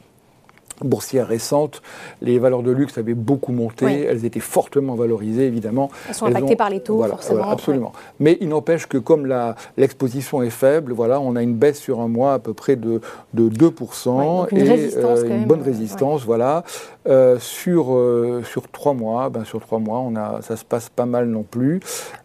boursière 0.85 1.27
récente, 1.27 1.81
les 2.21 2.39
valeurs 2.39 2.63
de 2.63 2.71
luxe 2.71 2.97
avaient 2.97 3.13
beaucoup 3.13 3.51
monté, 3.51 4.03
elles 4.03 4.25
étaient 4.25 4.39
fortement 4.39 4.95
valorisées 4.95 5.45
évidemment. 5.45 5.89
Elles 6.07 6.15
sont 6.15 6.25
impactées 6.25 6.55
par 6.55 6.69
les 6.69 6.79
taux, 6.79 7.03
forcément. 7.03 7.49
absolument. 7.49 7.93
Mais 8.19 8.37
il 8.41 8.49
n'empêche 8.49 8.87
que 8.87 8.97
comme 8.97 9.33
l'exposition 9.77 10.43
est 10.43 10.49
faible, 10.49 10.93
voilà, 10.93 11.19
on 11.19 11.35
a 11.35 11.41
une 11.41 11.55
baisse 11.55 11.79
sur 11.79 11.99
un 11.99 12.07
mois 12.07 12.33
à 12.33 12.39
peu 12.39 12.53
près 12.53 12.75
de, 12.75 13.01
de 13.33 13.49
2% 13.49 14.47
une 14.51 14.57
et 14.57 14.95
euh, 14.97 15.27
une 15.27 15.45
bonne 15.45 15.61
résistance. 15.61 16.23
Voilà. 16.23 16.63
Euh, 17.07 17.39
sur, 17.39 17.95
euh, 17.95 18.43
sur 18.45 18.69
trois 18.69 18.93
mois, 18.93 19.29
ben, 19.29 19.43
sur 19.43 19.59
trois 19.59 19.79
mois, 19.79 19.99
on 19.99 20.15
a, 20.15 20.41
ça 20.41 20.55
se 20.55 20.63
passe 20.63 20.89
pas 20.89 21.05
mal 21.05 21.25
non 21.25 21.43
plus. 21.43 21.79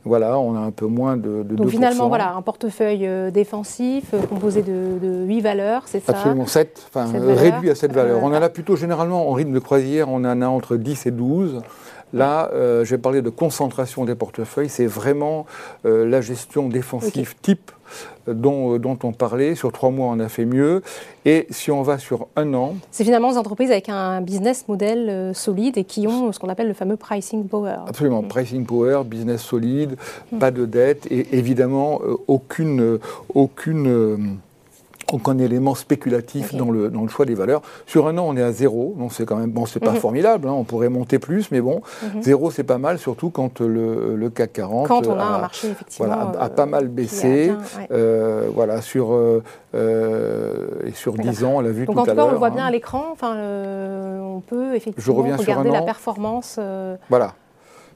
Voilà, 0.05 0.39
on 0.39 0.55
a 0.55 0.61
un 0.61 0.71
peu 0.71 0.87
moins 0.87 1.17
de, 1.17 1.43
de 1.43 1.55
Donc 1.57 1.69
finalement, 1.69 2.09
voilà, 2.09 2.35
un 2.35 2.43
portefeuille 2.43 3.09
défensif 3.33 4.15
composé 4.29 4.63
de, 4.63 4.99
de 5.01 5.25
8 5.25 5.41
valeurs, 5.41 5.83
c'est 5.87 6.05
ça? 6.05 6.13
Absolument, 6.13 6.47
7, 6.47 6.89
enfin 6.89 7.11
réduit 7.35 7.71
à 7.71 7.75
7 7.75 7.93
valeurs. 7.93 8.21
on 8.23 8.33
a 8.33 8.41
plutôt 8.49 8.77
généralement 8.77 9.29
en 9.29 9.33
rythme 9.33 9.53
de 9.53 9.59
croisière, 9.59 10.09
on 10.09 10.25
en 10.25 10.43
a 10.43 10.47
entre 10.47 10.77
10 10.77 11.07
et 11.07 11.11
12. 11.11 11.63
Là, 12.13 12.51
euh, 12.53 12.85
j'ai 12.85 12.99
parlé 12.99 13.21
de 13.21 13.31
concentration 13.31 14.05
des 14.05 14.15
portefeuilles. 14.15 14.69
C'est 14.69 14.87
vraiment 14.87 15.45
euh, 15.85 16.09
la 16.09 16.21
gestion 16.21 16.69
défensive 16.69 17.35
type 17.43 17.73
dont, 18.29 18.79
dont, 18.79 18.99
on 19.03 19.13
parlait. 19.13 19.55
Sur 19.55 19.73
trois 19.73 19.91
mois, 19.91 20.07
on 20.09 20.21
a 20.21 20.29
fait 20.29 20.45
mieux. 20.45 20.83
Et 21.25 21.47
si 21.51 21.71
on 21.71 21.83
va 21.83 21.99
sur 21.99 22.29
un 22.37 22.55
an. 22.55 22.75
C'est 22.93 23.05
finalement 23.05 23.33
des 23.33 23.39
entreprises 23.39 23.71
avec 23.71 23.89
un 23.89 24.21
business 24.21 24.67
model 24.69 25.35
solide 25.35 25.79
et 25.79 25.85
qui 25.85 26.07
ont 26.07 26.33
ce 26.33 26.39
qu'on 26.39 26.49
appelle 26.49 26.69
le 26.69 26.75
fameux 26.75 26.97
pricing 26.97 27.47
power. 27.49 27.79
Absolument. 27.89 28.23
Pricing 28.23 28.65
power, 28.65 29.03
business 29.05 29.43
solide, 29.43 29.97
hmm. 30.33 30.39
pas 30.39 30.53
de 30.53 30.65
dette 30.65 31.07
et 31.11 31.37
évidemment 31.37 32.01
aucune. 32.29 32.99
aucune 33.35 34.39
aucun 35.13 35.39
élément 35.39 35.75
spéculatif 35.75 36.55
dans, 36.55 36.71
le, 36.71 36.91
dans 36.91 37.03
le 37.03 37.09
choix 37.09 37.25
des 37.25 37.35
valeurs. 37.35 37.63
Sur 37.87 38.09
un 38.09 38.19
an, 38.19 38.25
on 38.27 38.37
est 38.37 38.43
à 38.43 38.53
zéro, 38.53 38.95
donc 38.99 39.13
c'est 39.13 39.25
quand 39.25 39.37
même, 39.37 39.51
bon, 39.51 39.67
c'est 39.67 39.81
pas 39.81 39.93
mhm. 39.93 39.99
formidable, 39.99 40.49
hein, 40.49 40.53
on 40.53 40.65
pourrait 40.65 40.89
monter 40.89 41.19
plus, 41.19 41.51
mais 41.51 41.61
bon, 41.61 41.81
mhm. 42.03 42.23
zéro, 42.23 42.51
c'est 42.51 42.65
pas 42.65 42.79
mal, 42.79 42.99
surtout 42.99 43.31
quand 43.31 43.61
le, 43.61 44.17
le, 44.17 44.31
CAC 44.31 44.55
40 44.55 44.89
quand 44.89 45.07
on 45.07 45.19
a, 45.19 45.23
un 45.23 45.39
marché, 45.39 45.69
effectivement, 45.71 46.07
voilà, 46.07 46.33
a, 46.41 46.49
pas 46.49 46.67
mal 46.67 46.89
baissé. 46.89 47.53
Euh, 47.91 48.49
voilà, 48.55 48.83
sur, 48.83 49.13
euh, 49.13 49.43
et 50.85 50.93
sur 50.93 51.15
10 51.15 51.45
ans, 51.45 51.55
on 51.57 51.61
l'a 51.61 51.71
vu 51.71 51.87
donc 51.87 51.97
tout 51.97 52.03
en 52.03 52.05
tout 52.05 52.15
cas, 52.15 52.25
on 52.25 52.31
le 52.31 52.37
voit 52.37 52.51
bien 52.51 52.65
hein. 52.65 52.69
à 52.69 52.71
l'écran, 52.71 53.07
enfin, 53.13 53.37
on 53.37 54.41
peut 54.41 54.75
effectivement 54.75 55.15
regarder 55.15 55.71
la 55.71 55.83
performance. 55.83 56.57
Euh, 56.59 56.97
voilà 57.09 57.35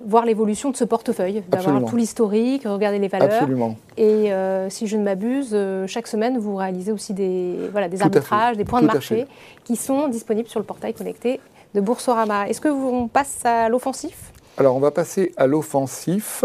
voir 0.04 0.24
l'évolution 0.24 0.70
de 0.70 0.76
ce 0.76 0.84
portefeuille, 0.84 1.42
d'avoir 1.48 1.84
tout 1.84 1.96
l'historique, 1.96 2.64
regarder 2.64 2.98
les 2.98 3.08
valeurs. 3.08 3.32
Absolument. 3.32 3.76
Et 3.96 4.32
euh, 4.32 4.70
si 4.70 4.86
je 4.86 4.96
ne 4.96 5.02
m'abuse, 5.02 5.50
euh, 5.52 5.86
chaque 5.86 6.06
semaine, 6.06 6.38
vous 6.38 6.56
réalisez 6.56 6.92
aussi 6.92 7.12
des, 7.14 7.56
voilà, 7.70 7.88
des 7.88 8.02
arbitrages, 8.02 8.56
des 8.56 8.64
points 8.64 8.80
de 8.80 8.86
marché 8.86 9.26
qui 9.64 9.76
sont 9.76 10.08
disponibles 10.08 10.48
sur 10.48 10.60
le 10.60 10.66
portail 10.66 10.94
connecté 10.94 11.40
de 11.74 11.80
Boursorama. 11.80 12.48
Est-ce 12.48 12.60
que 12.60 12.68
vous, 12.68 13.08
passe 13.08 13.44
à 13.44 13.68
l'offensif? 13.68 14.32
Alors, 14.58 14.76
on 14.76 14.80
va 14.80 14.90
passer 14.90 15.32
à 15.36 15.46
l'offensif. 15.46 16.44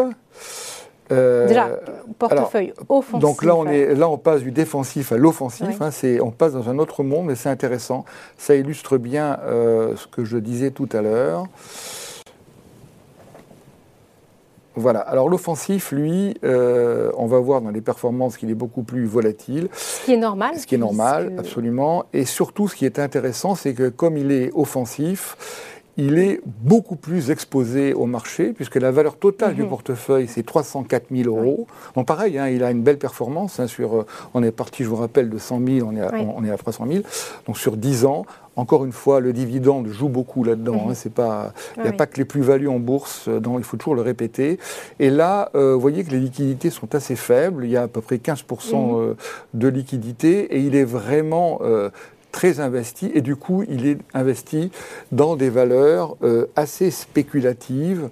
Euh, 1.12 1.48
Déjà, 1.48 1.70
portefeuille 2.18 2.74
offensif. 2.90 3.20
Donc 3.20 3.44
là 3.44 3.56
on, 3.56 3.68
est, 3.68 3.94
là, 3.94 4.10
on 4.10 4.18
passe 4.18 4.42
du 4.42 4.52
défensif 4.52 5.12
à 5.12 5.18
l'offensif. 5.18 5.80
Hein, 5.80 5.92
on 6.24 6.32
passe 6.32 6.54
dans 6.54 6.68
un 6.68 6.80
autre 6.80 7.04
monde, 7.04 7.28
mais 7.28 7.36
c'est 7.36 7.50
intéressant. 7.50 8.06
Ça 8.40 8.56
illustre 8.56 8.98
bien 8.98 9.38
ce 9.46 10.08
que 10.08 10.26
je 10.26 10.38
disais 10.38 10.72
tout 10.72 10.90
à 10.94 11.02
l'heure. 11.02 11.46
Voilà. 14.76 15.00
Alors 15.00 15.30
l'offensif, 15.30 15.92
lui, 15.92 16.36
euh, 16.44 17.12
on 17.18 17.28
va 17.28 17.40
voir 17.40 17.62
dans 17.62 17.70
les 17.70 17.82
performances 17.82 18.38
qu'il 18.38 18.50
est 18.50 18.56
beaucoup 18.56 18.84
plus 18.84 19.06
volatile. 19.06 19.70
Ce 19.74 20.06
qui 20.06 20.14
est 20.14 20.18
normal. 20.18 20.58
Ce 20.58 20.68
qui 20.68 20.76
est 20.76 20.80
normal, 20.80 21.34
absolument. 21.38 22.06
Et 22.14 22.26
surtout, 22.26 22.68
ce 22.68 22.76
qui 22.76 22.86
est 22.86 23.00
intéressant, 23.00 23.56
c'est 23.56 23.74
que 23.74 23.90
comme 23.90 24.18
il 24.18 24.32
est 24.32 24.52
offensif, 24.54 25.38
il 25.98 26.20
est 26.20 26.42
beaucoup 26.46 26.98
plus 26.98 27.32
exposé 27.32 27.94
au 27.94 28.06
marché, 28.06 28.52
puisque 28.52 28.76
la 28.76 28.92
valeur 28.92 29.18
totale 29.18 29.56
du 29.56 29.64
mhm. 29.64 29.70
portefeuille, 29.70 30.28
c'est 30.28 30.46
304 30.46 31.06
000 31.10 31.30
euros. 31.30 31.68
Donc 31.96 32.06
pareil, 32.06 32.38
hein, 32.38 32.50
il 32.50 32.64
a 32.64 32.72
une 32.72 32.82
belle 32.82 32.98
performance. 32.98 33.60
Hein, 33.60 33.68
sur, 33.68 33.96
euh, 33.96 34.06
on 34.34 34.44
est 34.44 34.52
parti, 34.52 34.84
je 34.84 34.90
vous 34.90 34.98
rappelle, 34.98 35.30
de 35.30 35.38
100 35.38 35.62
000, 35.66 35.88
on 35.90 35.96
est, 35.96 36.02
à, 36.02 36.12
on 36.14 36.44
est 36.44 36.52
à 36.52 36.58
300 36.58 36.86
000. 36.90 37.04
Donc 37.48 37.58
sur 37.58 37.78
10 37.78 38.06
ans, 38.06 38.26
encore 38.56 38.86
une 38.86 38.92
fois, 38.92 39.20
le 39.20 39.34
dividende 39.34 39.88
joue 39.88 40.10
beaucoup 40.10 40.44
là-dedans. 40.44 40.86
Mhm. 40.86 40.92
Hein, 40.92 41.10
pas, 41.14 41.54
il 41.78 41.84
n'y 41.84 41.90
a 41.90 41.94
pas 41.94 42.08
que 42.08 42.18
les 42.18 42.26
plus-values 42.26 42.70
en 42.70 42.80
bourse, 42.80 43.28
euh, 43.28 43.40
il 43.58 43.64
faut 43.64 43.78
toujours 43.78 43.96
le 43.96 44.02
répéter. 44.02 44.60
Et 45.00 45.10
là, 45.10 45.50
euh, 45.56 45.74
vous 45.74 45.82
voyez 45.82 46.04
que 46.04 46.12
les 46.12 46.20
liquidités 46.20 46.70
sont 46.70 46.96
assez 46.96 47.16
faibles. 47.16 47.66
Il 47.66 47.72
y 47.72 47.78
a 47.78 47.84
à 47.84 47.88
peu 47.88 48.02
près 48.02 48.18
15% 48.18 49.10
mhm. 49.10 49.16
de 49.54 49.68
liquidités 49.68 50.56
et 50.56 50.60
il 50.60 50.76
est 50.76 50.86
vraiment 50.86 51.60
très 52.36 52.60
investi 52.60 53.10
et 53.14 53.22
du 53.22 53.38
coup 53.38 53.64
il 53.70 53.88
est 53.88 53.98
investi 54.14 54.70
dans 55.14 55.38
des 55.38 55.50
valeurs 55.50 56.18
euh, 56.22 56.48
assez 56.58 56.92
spéculatives. 56.92 58.10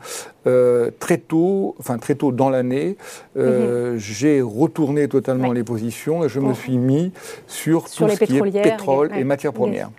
Euh, 0.47 0.91
très 0.99 1.17
tôt, 1.17 1.75
enfin 1.79 1.97
très 1.97 2.15
tôt 2.15 2.31
dans 2.31 2.49
l'année, 2.49 2.97
euh, 3.37 3.93
mhm. 3.93 3.97
j'ai 3.97 4.41
retourné 4.41 5.07
totalement 5.09 5.51
les 5.51 5.63
positions 5.63 6.23
et 6.23 6.29
je 6.29 6.39
me 6.39 6.53
suis 6.53 6.77
mis 6.77 7.11
sur, 7.47 7.83
tout 7.83 8.09
ce 8.09 8.23
qui 8.23 8.37
est 8.37 8.61
pétrole 8.61 9.11
et, 9.15 9.23
matières 9.25 9.53
premières. 9.53 9.89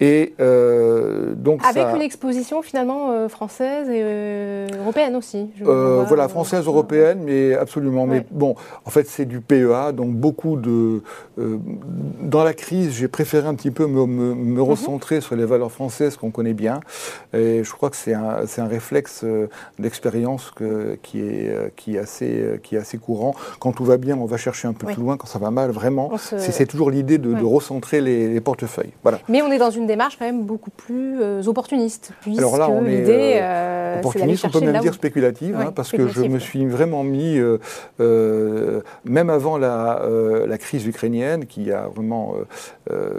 Et 0.00 0.34
euh, 0.40 1.34
donc 1.34 1.60
Avec 1.64 1.86
une 1.94 2.02
exposition 2.02 2.60
finalement 2.60 3.12
euh, 3.12 3.28
française 3.28 3.88
et 3.88 4.02
euh, 4.02 4.66
européenne 4.80 5.16
aussi. 5.16 5.48
voilà, 5.60 6.28
française, 6.28 6.66
européenne, 6.66 7.20
mais 7.24 7.54
absolument. 7.54 8.06
Mais 8.06 8.24
bon, 8.30 8.54
en 8.84 8.90
fait, 8.90 9.06
c'est 9.08 9.24
du 9.24 9.40
PEA, 9.40 9.92
donc 9.92 10.10
beaucoup 10.14 10.56
de. 10.56 11.02
dans 11.36 12.44
la 12.44 12.52
crise, 12.52 12.92
j'ai 12.92 13.08
préféré 13.08 13.46
un 13.46 13.54
petit 13.54 13.70
peu 13.70 13.86
me, 13.86 14.06
mhm. 14.06 14.60
recentrer 14.60 15.20
sur 15.20 15.36
les 15.36 15.44
valeurs 15.44 15.72
françaises 15.72 16.16
qu'on 16.16 16.30
connaît 16.30 16.54
bien. 16.54 16.80
Et 17.32 17.64
je 17.64 17.72
crois 17.72 17.90
que 17.90 17.96
c'est 17.96 18.14
un, 18.14 18.44
un, 18.58 18.66
réflexe 18.66 19.24
d'expérience 19.78 20.52
qui, 21.02 21.20
est, 21.20 21.74
qui, 21.76 21.96
est 21.96 21.98
assez, 21.98 22.60
qui 22.62 22.76
est 22.76 22.78
assez 22.78 22.98
courant. 22.98 23.34
Quand 23.60 23.72
tout 23.72 23.84
va 23.84 23.96
bien, 23.96 24.16
on 24.16 24.26
va 24.26 24.36
chercher 24.36 24.68
un 24.68 24.72
peu 24.72 24.86
plus 24.86 25.00
loin. 25.00 25.16
Quand 25.16 25.26
ça 25.26 25.38
va 25.38 25.50
mal, 25.50 25.70
vraiment, 25.70 26.10
c'est 26.18 26.66
toujours 26.66 26.90
l'idée 26.90 27.18
de, 27.18 27.32
de, 27.32 27.44
recentrer 27.44 28.00
les, 28.00 28.28
les 28.28 28.40
portefeuilles. 28.40 28.92
Voilà. 29.02 29.20
Mais 29.28 29.40
on 29.40 29.50
est 29.50 29.58
dans 29.58 29.70
une 29.70 29.85
démarche 29.86 30.18
quand 30.18 30.24
même 30.24 30.44
beaucoup 30.44 30.70
plus 30.70 31.20
euh, 31.20 31.42
opportuniste. 31.46 32.12
Alors 32.36 32.58
là, 32.58 32.68
on 32.68 32.84
est 32.84 33.40
euh, 33.40 33.42
euh, 33.42 34.02
on 34.04 34.10
peut 34.10 34.60
même 34.60 34.80
dire 34.80 34.94
spéculative, 34.94 35.56
hein, 35.56 35.72
parce 35.74 35.90
que 35.90 36.08
je 36.08 36.22
me 36.22 36.38
suis 36.38 36.66
vraiment 36.66 37.02
mis, 37.02 37.40
même 37.98 39.30
avant 39.30 39.58
la, 39.58 40.02
la, 40.46 40.58
crise 40.58 40.86
ukrainienne, 40.86 41.46
qui 41.46 41.72
a 41.72 41.88
vraiment 41.94 42.34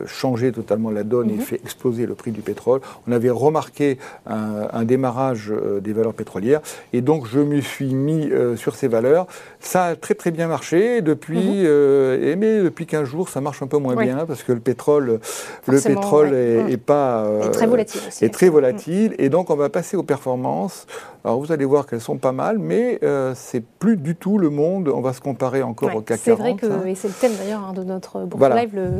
changé 0.06 0.52
totalement 0.52 0.92
la 0.92 1.04
donne 1.04 1.30
et 1.30 1.34
mhm. 1.34 1.42
fait 1.42 1.56
exploser 1.56 2.06
le 2.06 2.16
prix 2.16 2.32
du 2.32 2.42
pétrole, 2.42 2.82
on 3.08 3.12
avait 3.12 3.30
remarqué 3.30 3.98
un, 4.26 4.84
démarrage 4.84 5.52
des 5.82 5.94
valeurs 5.94 6.14
pétrolières, 6.14 6.62
et 6.94 7.02
donc 7.02 7.28
je 7.28 7.40
me 7.40 7.62
suis 7.62 7.94
mis 7.94 8.30
sur 8.56 8.76
ces 8.76 8.88
valeurs. 8.88 9.28
Ça 9.60 9.86
a 9.86 9.96
très 9.96 10.14
très 10.14 10.32
bien 10.32 10.48
marché 10.48 11.02
depuis, 11.02 11.64
mhm. 11.64 12.24
et 12.24 12.36
mais 12.36 12.62
depuis 12.62 12.86
15 12.86 13.08
jours, 13.08 13.30
ça 13.30 13.42
marche 13.42 13.62
un 13.62 13.68
peu 13.68 13.78
moins 13.78 13.96
bien, 13.96 14.26
parce 14.26 14.44
que 14.44 14.52
le 14.52 14.60
pétrole, 14.60 15.20
le 15.68 15.82
pétrole 15.82 16.34
est 16.34 16.57
et, 16.70 16.78
pas. 16.78 17.24
Euh, 17.26 17.50
très 17.52 17.68
volatile 17.68 18.02
aussi. 18.08 18.30
très 18.30 18.50
volatile. 18.50 19.16
Et 19.18 19.30
donc, 19.30 19.50
on 19.50 19.56
va 19.56 19.70
passer 19.70 19.98
aux 19.98 20.04
performances. 20.04 20.86
Alors, 21.28 21.42
vous 21.42 21.52
allez 21.52 21.66
voir 21.66 21.86
qu'elles 21.86 22.00
sont 22.00 22.16
pas 22.16 22.32
mal, 22.32 22.58
mais 22.58 23.00
euh, 23.04 23.34
c'est 23.36 23.60
plus 23.60 23.98
du 23.98 24.16
tout 24.16 24.38
le 24.38 24.50
monde. 24.50 24.88
On 24.88 25.02
va 25.02 25.12
se 25.12 25.20
comparer 25.20 25.62
encore 25.62 25.94
au 25.94 26.00
CAC 26.00 26.24
40. 26.24 26.24
C'est 26.24 26.32
vrai 26.42 26.56
que, 26.56 26.66
hein. 26.68 26.86
et 26.88 26.96
c'est 26.96 27.10
le 27.10 27.14
thème 27.14 27.34
d'ailleurs 27.38 27.66
hein, 27.68 27.74
de 27.74 27.84
notre 27.84 28.22
Bourse 28.22 28.50
Live, 28.50 28.70
le, 28.74 28.92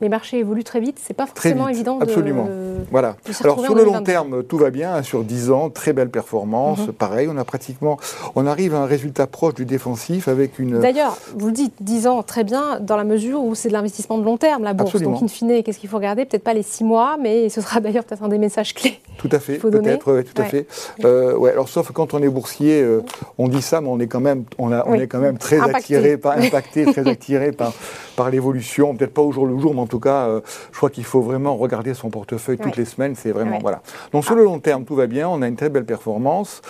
les 0.00 0.08
marchés 0.08 0.38
évoluent 0.38 0.64
très 0.64 0.80
vite. 0.80 0.98
C'est 1.00 1.14
pas 1.14 1.26
forcément 1.26 1.68
évident 1.68 1.98
de. 1.98 2.02
Absolument. 2.02 2.48
voilà. 2.90 3.14
Alors, 3.44 3.60
sur 3.60 3.76
le 3.76 3.84
long 3.84 4.02
terme, 4.02 4.42
tout 4.42 4.58
va 4.58 4.70
bien. 4.70 4.94
Hein, 4.94 5.04
sur 5.04 5.22
10 5.22 5.52
ans, 5.52 5.70
très 5.70 5.92
belle 5.92 6.10
performance. 6.10 6.88
Mhm. 6.88 6.92
Pareil, 6.92 7.28
on 7.30 7.36
a 7.36 7.44
pratiquement. 7.44 8.00
On 8.34 8.48
arrive 8.48 8.74
à 8.74 8.78
un 8.80 8.86
résultat 8.86 9.28
proche 9.28 9.54
du 9.54 9.64
défensif 9.64 10.26
avec 10.26 10.58
une. 10.58 10.80
D'ailleurs, 10.80 11.18
vous 11.36 11.46
le 11.46 11.52
dites, 11.52 11.74
10 11.78 12.08
ans, 12.08 12.24
très 12.24 12.42
bien, 12.42 12.80
dans 12.80 12.96
la 12.96 13.04
mesure 13.04 13.44
où 13.44 13.54
c'est 13.54 13.68
de 13.68 13.74
l'investissement 13.74 14.18
de 14.18 14.24
long 14.24 14.38
terme, 14.38 14.64
la 14.64 14.72
bourse. 14.72 14.90
Absolument. 14.90 15.12
Donc, 15.12 15.22
in 15.22 15.28
fine, 15.28 15.62
qu'est-ce 15.62 15.78
qu'il 15.78 15.88
faut 15.88 15.98
regarder? 15.98 16.24
Peut-être 16.24 16.42
pas 16.42 16.54
les 16.54 16.64
6 16.64 16.82
mois, 16.82 17.16
mais 17.16 17.48
ce 17.48 17.60
sera 17.60 17.78
d'ailleurs 17.78 18.02
peut-être 18.02 18.24
un 18.24 18.28
des 18.28 18.38
messages 18.38 18.74
clés. 18.74 19.00
Tout 19.18 19.28
à 19.30 19.38
fait, 19.38 19.58
peut-être, 19.58 20.22
tout 20.22 20.42
à 20.42 20.44
fait. 20.46 20.66
Euh, 21.04 21.36
ouais, 21.36 21.52
alors 21.60 21.68
sauf 21.68 21.92
quand 21.92 22.14
on 22.14 22.22
est 22.22 22.28
boursier, 22.30 22.80
euh, 22.80 23.02
on 23.36 23.46
dit 23.46 23.60
ça, 23.60 23.82
mais 23.82 23.88
on 23.88 24.00
est 24.00 24.06
quand 24.06 24.20
même, 24.20 24.44
on, 24.56 24.72
a, 24.72 24.82
on 24.86 24.94
est 24.94 25.06
quand 25.08 25.18
même 25.18 25.36
très 25.36 25.60
attiré, 25.60 26.16
par, 26.16 26.38
impacté, 26.38 26.86
très 26.86 27.06
attiré 27.06 27.52
par, 27.52 27.74
par 28.20 28.28
l'évolution. 28.28 28.94
Peut-être 28.94 29.14
pas 29.14 29.22
au 29.22 29.32
jour 29.32 29.46
le 29.46 29.58
jour, 29.58 29.72
mais 29.72 29.80
en 29.80 29.86
tout 29.86 29.98
cas, 29.98 30.26
euh, 30.26 30.40
je 30.72 30.76
crois 30.76 30.90
qu'il 30.90 31.04
faut 31.04 31.22
vraiment 31.22 31.56
regarder 31.56 31.94
son 31.94 32.10
portefeuille 32.10 32.58
toutes 32.58 32.76
les 32.76 32.84
semaines. 32.84 33.14
C'est 33.14 33.30
vraiment 33.30 33.58
voilà. 33.62 33.80
Donc 34.12 34.26
sur 34.26 34.34
le 34.34 34.44
long 34.44 34.58
terme, 34.58 34.84
tout 34.84 34.94
va 34.94 35.06
bien. 35.06 35.26
On 35.26 35.40
a 35.40 35.48
une 35.48 35.56
très 35.56 35.70
belle 35.70 35.86
performance 35.86 36.60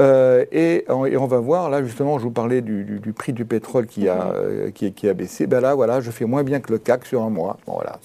et, 0.00 0.84
on, 0.88 1.26
va 1.26 1.38
voir 1.38 1.68
là 1.68 1.82
justement, 1.82 2.18
je 2.18 2.24
vous 2.24 2.30
parlais 2.30 2.62
du, 2.62 3.12
prix 3.14 3.32
du 3.32 3.44
pétrole 3.44 3.86
qui 3.86 4.08
a 4.08 4.32
qui, 4.72 4.92
qui, 4.92 5.08
a 5.08 5.14
baissé. 5.14 5.46
Ben 5.46 5.60
là, 5.60 5.74
voilà, 5.74 6.00
je 6.00 6.10
fais 6.10 6.24
moins 6.24 6.44
bien 6.44 6.60
que 6.60 6.72
le 6.72 6.78
CAC 6.78 7.06
sur 7.06 7.22
un 7.22 7.28
mois. 7.28 7.58
Bon, 7.66 7.74
voilà, 7.74 7.98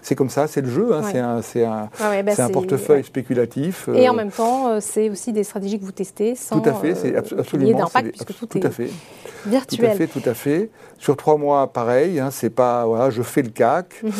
c'est 0.00 0.14
comme 0.14 0.30
ça, 0.30 0.46
c'est 0.46 0.60
le 0.60 0.70
jeu. 0.70 0.94
Hein, 0.94 1.02
c'est 1.10 1.18
un 1.18 1.42
c'est 1.42 1.64
un, 1.64 1.90
ah 2.00 2.22
bah 2.22 2.32
un, 2.38 2.48
portefeuille 2.50 3.04
spéculatif. 3.04 3.88
Et 3.92 4.08
en 4.08 4.14
euh, 4.14 4.16
même 4.16 4.30
temps, 4.30 4.68
euh, 4.68 4.78
c'est 4.80 5.10
aussi 5.10 5.32
des 5.32 5.44
stratégies 5.44 5.78
que 5.78 5.84
vous 5.84 5.92
testez 5.92 6.34
sans 6.34 6.60
tout 6.60 6.68
à 6.68 6.72
fait, 6.72 6.94
c'est 6.94 7.16
absolument 7.16 7.78
d'impact 7.78 8.10
puisque 8.10 8.38
tout, 8.38 8.46
tout 8.46 8.58
est 8.58 8.66
à 8.66 8.70
fait. 8.70 8.90
virtuel. 9.44 9.80
Tout 9.80 9.92
à 9.92 9.96
fait, 9.96 10.06
tout 10.06 10.28
à 10.28 10.34
fait. 10.34 10.70
Sur 10.98 11.16
trois 11.16 11.36
mois, 11.36 11.72
pareil. 11.72 12.18
Hein, 12.18 12.27
c'est 12.30 12.50
pas 12.50 12.86
voilà, 12.86 13.10
je 13.10 13.22
fais 13.22 13.42
le 13.42 13.50
CAC. 13.50 14.02
Mhm. 14.02 14.12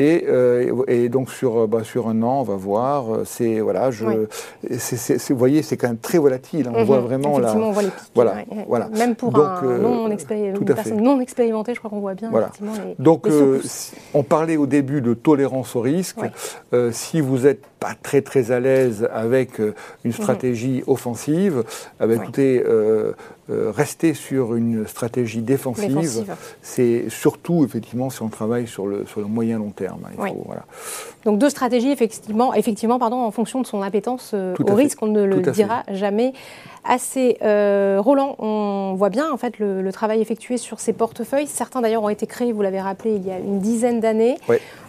Euh, 0.00 0.84
et, 0.88 1.08
donc 1.08 1.30
sur, 1.30 1.58
euh, 1.58 1.66
bah, 1.66 1.84
sur 1.84 2.08
un 2.08 2.22
an, 2.22 2.40
on 2.40 2.42
va 2.42 2.54
voir. 2.54 3.14
Euh, 3.14 3.22
c'est 3.24 3.60
voilà, 3.60 3.90
je, 3.90 4.04
vous 4.04 5.36
voyez, 5.36 5.62
c'est 5.62 5.76
quand 5.76 5.88
même 5.88 5.98
très 5.98 6.18
volatile. 6.18 6.68
Hein, 6.68 6.72
on 6.74 6.84
voit 6.84 7.00
mhm. 7.00 7.04
vraiment 7.04 7.38
la. 7.38 7.56
On 7.56 7.72
voit 7.72 7.82
les 7.82 7.88
pics, 7.88 8.10
voilà, 8.14 8.36
voilà. 8.66 8.88
Même 8.88 9.14
pour 9.14 9.36
un 9.36 9.62
non 9.78 10.08
une 10.10 10.64
personne 10.64 11.00
non 11.00 11.20
expérimentée, 11.20 11.74
je 11.74 11.78
crois 11.78 11.90
qu'on 11.90 12.00
voit 12.00 12.14
bien. 12.14 12.30
Voilà. 12.30 12.50
donc 12.98 13.28
on 14.14 14.22
parlait 14.22 14.56
au 14.56 14.66
début 14.66 15.00
de 15.00 15.14
tolérance 15.14 15.76
au 15.76 15.80
risque. 15.80 16.20
si 16.92 17.20
vous 17.20 17.38
n'êtes 17.40 17.64
pas 17.78 17.94
très 18.00 18.22
très 18.22 18.50
à 18.50 18.60
l'aise 18.60 19.08
avec 19.12 19.58
une 19.58 19.72
mhm. 20.04 20.12
stratégie 20.12 20.82
offensive, 20.86 21.64
eh 22.00 22.06
ben, 22.06 22.20
écoutez 23.50 23.70
rester 23.70 24.14
sur 24.14 24.54
une 24.54 24.86
stratégie 24.86 25.42
défensive, 25.42 26.24
c'est 26.62 27.08
surtout 27.08 27.64
effectivement 27.64 28.10
si 28.10 28.22
on 28.22 28.28
travaille 28.28 28.66
sur 28.66 28.86
le, 28.86 29.06
sur 29.06 29.20
le 29.20 29.26
moyen 29.26 29.58
long 29.58 29.70
terme. 29.70 30.00
Hein, 30.06 30.32
voilà. 30.44 30.64
Donc 31.24 31.38
deux 31.38 31.50
stratégies 31.50 31.90
effectivement, 31.90 32.54
effectivement 32.54 32.98
pardon, 32.98 33.18
en 33.18 33.30
fonction 33.30 33.60
de 33.60 33.66
son 33.66 33.82
appétence 33.82 34.34
au 34.34 34.74
risque, 34.74 35.02
on 35.02 35.06
ne 35.06 35.24
le 35.24 35.40
dira 35.40 35.82
jamais 35.90 36.32
assez. 36.84 37.38
Roland, 37.40 38.36
on 38.38 38.94
voit 38.96 39.10
bien 39.10 39.30
en 39.30 39.36
fait 39.36 39.58
le, 39.58 39.90
travail 39.92 40.20
effectué 40.20 40.56
sur 40.56 40.80
ces 40.80 40.92
portefeuilles. 40.92 41.46
Certains 41.46 41.80
d'ailleurs 41.80 42.02
ont 42.02 42.08
été 42.08 42.26
créés, 42.26 42.52
vous 42.52 42.62
l'avez 42.62 42.80
rappelé, 42.80 43.14
il 43.16 43.26
y 43.26 43.30
a 43.30 43.38
une 43.38 43.58
dizaine 43.58 44.00
d'années. 44.00 44.36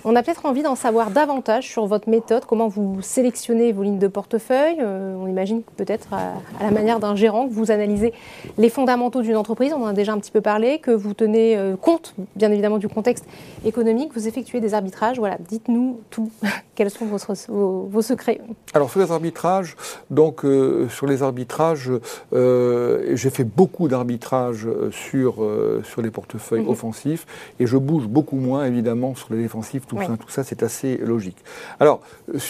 On 0.04 0.16
a 0.16 0.24
peut-être 0.24 0.46
envie 0.46 0.64
d'en 0.64 0.76
savoir 0.76 1.12
davantage 1.12 1.68
sur 1.68 1.86
votre 1.86 2.10
méthode, 2.10 2.46
comment 2.46 2.68
vous 2.68 3.02
sélectionnez 3.02 3.72
vos 3.72 3.84
lignes 3.84 4.00
de 4.00 4.08
portefeuille. 4.08 4.78
Euh, 4.80 5.16
on 5.20 5.28
imagine 5.28 5.62
peut-être 5.78 6.14
à, 6.14 6.34
la 6.64 6.72
manière 6.72 7.00
d'un 7.00 7.16
gérant 7.16 7.48
que 7.48 7.54
vous 7.54 7.70
analysez 7.70 8.14
les 8.58 8.70
fondamentaux 8.70 9.22
d'une 9.22 9.38
entreprise, 9.38 9.74
on 9.74 9.84
en 9.84 9.88
a 9.88 9.94
déjà 9.94 10.14
un 10.14 10.20
petit 10.20 10.32
peu 10.32 10.42
parlé, 10.42 10.80
que 10.80 10.92
vous 10.92 11.14
tenez 11.14 11.56
euh, 11.56 11.76
compte 11.76 12.16
bien 12.36 12.52
évidemment 12.52 12.80
du 12.80 12.88
contexte 12.88 13.26
économique, 13.64 14.12
vous 14.14 14.28
effectuez 14.28 14.60
des 14.60 14.74
arbitrages. 14.74 15.20
Voilà, 15.20 15.38
dites-nous 15.40 16.00
tout. 16.10 16.32
Quels 16.76 16.90
sont 16.90 17.06
vos, 17.06 18.02
secrets 18.02 18.42
Alors 18.74 18.90
sur 18.90 19.00
les 19.00 19.12
arbitrages, 19.12 19.76
donc 20.10 20.46
euh, 20.46 20.88
sur 20.90 21.06
les 21.06 21.22
arbitrages, 21.22 21.92
j'ai 22.32 23.30
fait 23.30 23.44
beaucoup 23.44 23.88
d'arbitrages 23.88 24.68
sur, 24.92 25.46
sur 25.84 26.02
les 26.02 26.12
portefeuilles 26.12 26.64
mhm. 26.64 26.70
offensifs 26.70 27.26
et 27.60 27.68
je 27.68 27.78
bouge 27.78 28.08
beaucoup 28.08 28.38
moins 28.38 28.66
évidemment 28.66 29.16
sur 29.16 29.34
les 29.34 29.42
défensifs 29.42 29.86
tout 29.88 30.30
ça, 30.30 30.44
c'est 30.44 30.64
assez 30.64 30.98
logique. 30.98 31.38
Alors, 31.80 32.02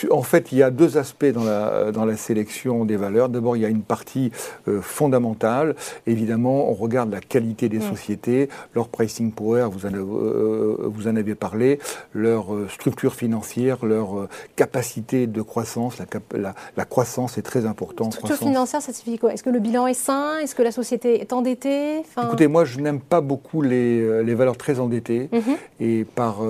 en 0.09 0.21
fait, 0.21 0.51
il 0.51 0.57
y 0.57 0.63
a 0.63 0.69
deux 0.69 0.97
aspects 0.97 1.25
dans 1.25 1.43
la, 1.43 1.91
dans 1.91 2.05
la 2.05 2.17
sélection 2.17 2.85
des 2.85 2.97
valeurs. 2.97 3.29
D'abord, 3.29 3.55
il 3.55 3.61
y 3.61 3.65
a 3.65 3.69
une 3.69 3.81
partie 3.81 4.31
euh, 4.67 4.81
fondamentale. 4.81 5.75
Évidemment, 6.07 6.69
on 6.69 6.73
regarde 6.73 7.11
la 7.11 7.21
qualité 7.21 7.69
des 7.69 7.79
sociétés, 7.79 8.49
leur 8.75 8.87
pricing 8.87 9.31
power, 9.31 9.67
vous 9.71 9.85
en, 9.85 9.93
euh, 9.93 10.77
vous 10.83 11.07
en 11.07 11.15
avez 11.15 11.35
parlé, 11.35 11.79
leur 12.13 12.53
euh, 12.53 12.67
structure 12.69 13.13
financière, 13.13 13.85
leur 13.85 14.20
capacité 14.55 15.27
de 15.27 15.41
croissance. 15.41 15.97
La, 16.33 16.53
la, 16.75 16.85
croissance 16.85 17.37
est 17.37 17.41
très 17.41 17.65
importante. 17.65 18.13
Structure 18.13 18.37
financière, 18.37 18.81
ça 18.81 18.93
signifie 18.93 19.19
quoi? 19.19 19.33
Est-ce 19.33 19.43
que 19.43 19.49
le 19.49 19.59
bilan 19.59 19.87
est 19.87 19.93
sain? 19.93 20.37
Est-ce 20.39 20.55
que 20.55 20.63
la 20.63 20.71
société 20.71 21.21
est 21.21 21.33
endettée? 21.33 22.03
Écoutez, 22.23 22.47
moi, 22.47 22.65
je 22.65 22.79
n'aime 22.79 22.99
pas 22.99 23.21
beaucoup 23.21 23.61
les, 23.61 24.23
les, 24.23 24.33
valeurs 24.33 24.57
très 24.57 24.79
endettées. 24.79 25.29
Mhm. 25.31 25.57
Et 25.79 26.05
par 26.15 26.41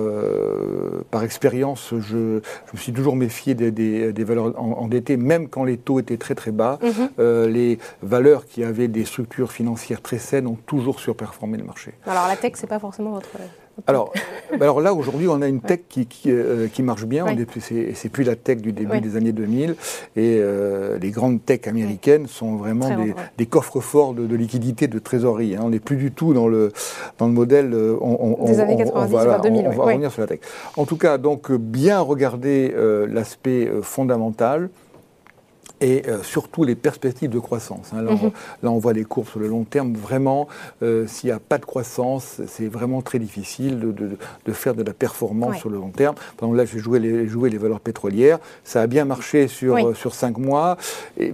par 1.10 1.22
expérience, 1.22 1.94
je, 1.98 2.16
me 2.16 2.78
suis 2.78 2.92
toujours 2.92 3.16
méfié 3.16 3.54
des, 3.54 4.24
valeurs 4.24 4.58
endettées, 4.58 5.16
même 5.16 5.48
quand 5.48 5.64
les 5.64 5.76
taux 5.76 6.00
étaient 6.00 6.16
très 6.16 6.34
très 6.34 6.52
bas. 6.52 6.78
Mhm. 6.82 7.10
Euh, 7.18 7.48
les 7.48 7.78
valeurs 8.02 8.46
qui 8.46 8.64
avaient 8.64 8.88
des 8.88 9.04
structures 9.04 9.52
financières 9.52 10.00
très 10.00 10.18
saines 10.18 10.46
ont 10.46 10.58
toujours 10.66 11.00
surperformé 11.00 11.58
le 11.58 11.64
marché. 11.64 11.92
Alors 12.06 12.26
la 12.28 12.36
tech, 12.36 12.52
c'est 12.56 12.66
pas 12.66 12.78
forcément 12.78 13.10
votre 13.10 13.28
alors, 13.86 14.12
bah 14.50 14.58
alors 14.62 14.80
là, 14.80 14.94
aujourd'hui, 14.94 15.26
on 15.28 15.40
a 15.40 15.48
une 15.48 15.60
tech 15.60 15.80
qui, 15.88 16.06
qui, 16.06 16.30
euh, 16.30 16.68
marche 16.80 17.04
bien. 17.04 17.24
C'est 17.94 18.08
plus 18.08 18.24
la 18.24 18.36
tech 18.36 18.58
du 18.58 18.72
début 18.72 19.00
des 19.00 19.16
années 19.16 19.32
2000. 19.32 19.70
Et 19.70 19.76
euh, 20.40 20.98
les 20.98 21.10
grandes 21.10 21.44
tech 21.44 21.66
américaines 21.66 22.26
sont 22.26 22.56
vraiment 22.56 22.88
des, 23.38 23.46
coffres 23.46 23.80
forts 23.80 24.14
de, 24.14 24.34
liquidité, 24.34 24.88
de 24.88 24.98
trésorerie. 24.98 25.56
Hein. 25.56 25.62
On 25.64 25.70
n'est 25.70 25.80
plus 25.80 25.96
du 25.96 26.12
tout 26.12 26.34
dans 26.34 26.48
le, 26.48 26.72
dans 27.18 27.26
le 27.26 27.32
modèle. 27.32 27.72
Euh, 27.72 27.96
on, 28.00 28.44
des 28.44 28.60
années 28.60 28.76
90 28.76 29.14
on, 29.14 29.38
2000. 29.40 29.66
On, 29.66 29.70
va 29.70 29.84
revenir 29.84 30.12
sur 30.12 30.20
la 30.20 30.28
tech. 30.28 30.40
En 30.76 30.84
tout 30.84 30.96
cas, 30.96 31.18
donc, 31.18 31.50
bien 31.50 32.00
regarder 32.00 32.74
l'aspect 33.08 33.70
fondamental 33.82 34.70
et 35.82 36.02
euh, 36.08 36.22
surtout 36.22 36.64
les 36.64 36.76
perspectives 36.76 37.28
de 37.28 37.38
croissance. 37.38 37.90
Hein. 37.92 38.02
Mhm. 38.02 38.30
Là, 38.62 38.70
on, 38.70 38.78
voit 38.78 38.92
les 38.92 39.04
courbes 39.04 39.26
sur 39.26 39.40
le 39.40 39.48
long 39.48 39.64
terme. 39.64 39.94
Vraiment, 39.94 40.46
euh, 40.82 41.06
s'il 41.06 41.28
n'y 41.28 41.32
a 41.32 41.40
pas 41.40 41.58
de 41.58 41.64
croissance, 41.64 42.40
c'est 42.46 42.68
vraiment 42.68 43.02
très 43.02 43.18
difficile 43.18 43.80
de, 43.80 44.52
faire 44.52 44.74
de 44.74 44.82
la 44.82 44.92
performance 44.92 45.56
sur 45.56 45.70
le 45.70 45.78
long 45.78 45.90
terme. 45.90 46.14
Par 46.36 46.48
exemple, 46.48 46.56
là, 46.56 46.64
j'ai 46.64 46.78
joué 46.78 47.00
les, 47.00 47.26
joué 47.26 47.50
les 47.50 47.58
valeurs 47.58 47.80
pétrolières. 47.80 48.38
Ça 48.64 48.82
a 48.82 48.86
bien 48.86 49.04
marché 49.04 49.48
sur, 49.48 49.76
euh, 49.76 49.94
sur 49.94 50.14
cinq 50.14 50.38
mois, 50.38 50.76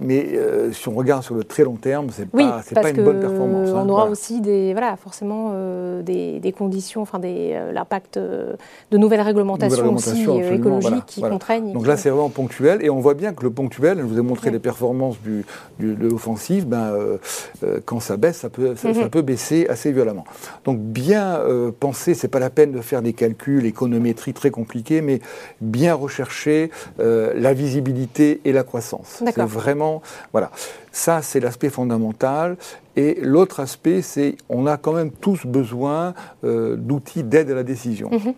mais 0.01 0.39
si 0.71 0.87
on 0.89 0.93
regarde 0.93 1.23
sur 1.23 1.35
le 1.35 1.43
très 1.43 1.63
long 1.63 1.75
terme, 1.75 2.09
ce 2.09 2.21
n'est 2.21 2.27
pas, 2.27 2.61
pas 2.73 2.89
une 2.89 3.03
bonne 3.03 3.19
performance. 3.19 3.69
Hein. 3.69 3.83
On 3.85 3.89
aura 3.89 4.09
aussi 4.09 4.41
des, 4.41 4.71
voilà, 4.71 4.95
forcément 4.97 5.53
des, 6.01 6.39
des, 6.39 6.51
conditions, 6.51 7.01
enfin 7.01 7.19
l'impact 7.19 8.17
de 8.17 8.97
nouvelles 8.97 9.21
réglementations, 9.21 9.93
aussi, 9.93 10.25
écologiques 10.51 11.05
qui 11.05 11.21
contraignent. 11.21 11.73
Donc 11.73 11.85
là, 11.85 11.97
c'est 11.97 12.09
vraiment 12.09 12.29
ponctuel. 12.29 12.83
Et 12.83 12.89
on 12.89 12.99
voit 12.99 13.13
bien 13.13 13.33
que 13.33 13.43
le 13.43 13.51
ponctuel, 13.51 13.99
je 13.99 14.03
vous 14.03 14.17
ai 14.17 14.21
montré 14.21 14.38
les 14.47 14.59
performances 14.59 15.19
du, 15.21 15.45
de 15.79 15.95
l'offensive, 16.07 16.67
ben, 16.67 16.91
euh, 16.91 17.17
euh, 17.63 17.79
quand 17.85 17.99
ça 17.99 18.17
baisse, 18.17 18.37
ça 18.37 18.49
peut, 18.49 18.75
ça, 18.75 18.89
mhm. 18.89 19.09
peut 19.09 19.21
baisser 19.21 19.67
assez 19.67 19.91
violemment. 19.91 20.25
Donc 20.65 20.79
bien 20.79 21.37
euh, 21.37 21.71
penser, 21.77 22.13
c'est 22.13 22.27
pas 22.27 22.39
la 22.39 22.49
peine 22.49 22.71
de 22.71 22.81
faire 22.81 23.01
des 23.01 23.13
calculs, 23.13 23.65
économétrie 23.65 24.33
très 24.33 24.51
compliqués, 24.51 25.01
mais 25.01 25.19
bien 25.61 25.93
rechercher 25.93 26.71
la 26.97 27.53
visibilité 27.53 28.41
et 28.45 28.51
la 28.51 28.63
croissance. 28.63 29.23
C'est 29.25 29.41
vraiment, 29.41 30.01
voilà. 30.31 30.51
Ça, 30.91 31.21
c'est 31.21 31.39
l'aspect 31.39 31.69
fondamental. 31.69 32.57
Et 32.95 33.19
l'autre 33.21 33.59
aspect, 33.59 34.01
c'est 34.01 34.35
on 34.49 34.67
a 34.67 34.77
quand 34.77 34.93
même 34.93 35.11
tous 35.11 35.45
besoin 35.45 36.13
d'outils 36.43 37.23
d'aide 37.23 37.51
à 37.51 37.55
la 37.55 37.63
décision. 37.63 38.09
Mhm. 38.11 38.33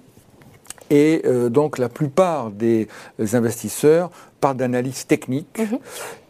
Et 0.90 1.24
donc 1.50 1.78
la 1.78 1.90
plupart 1.90 2.52
des 2.52 2.88
investisseurs 3.34 4.12
par 4.42 4.56
d'analyse 4.56 5.06
technique. 5.06 5.60
Mhm. 5.60 5.80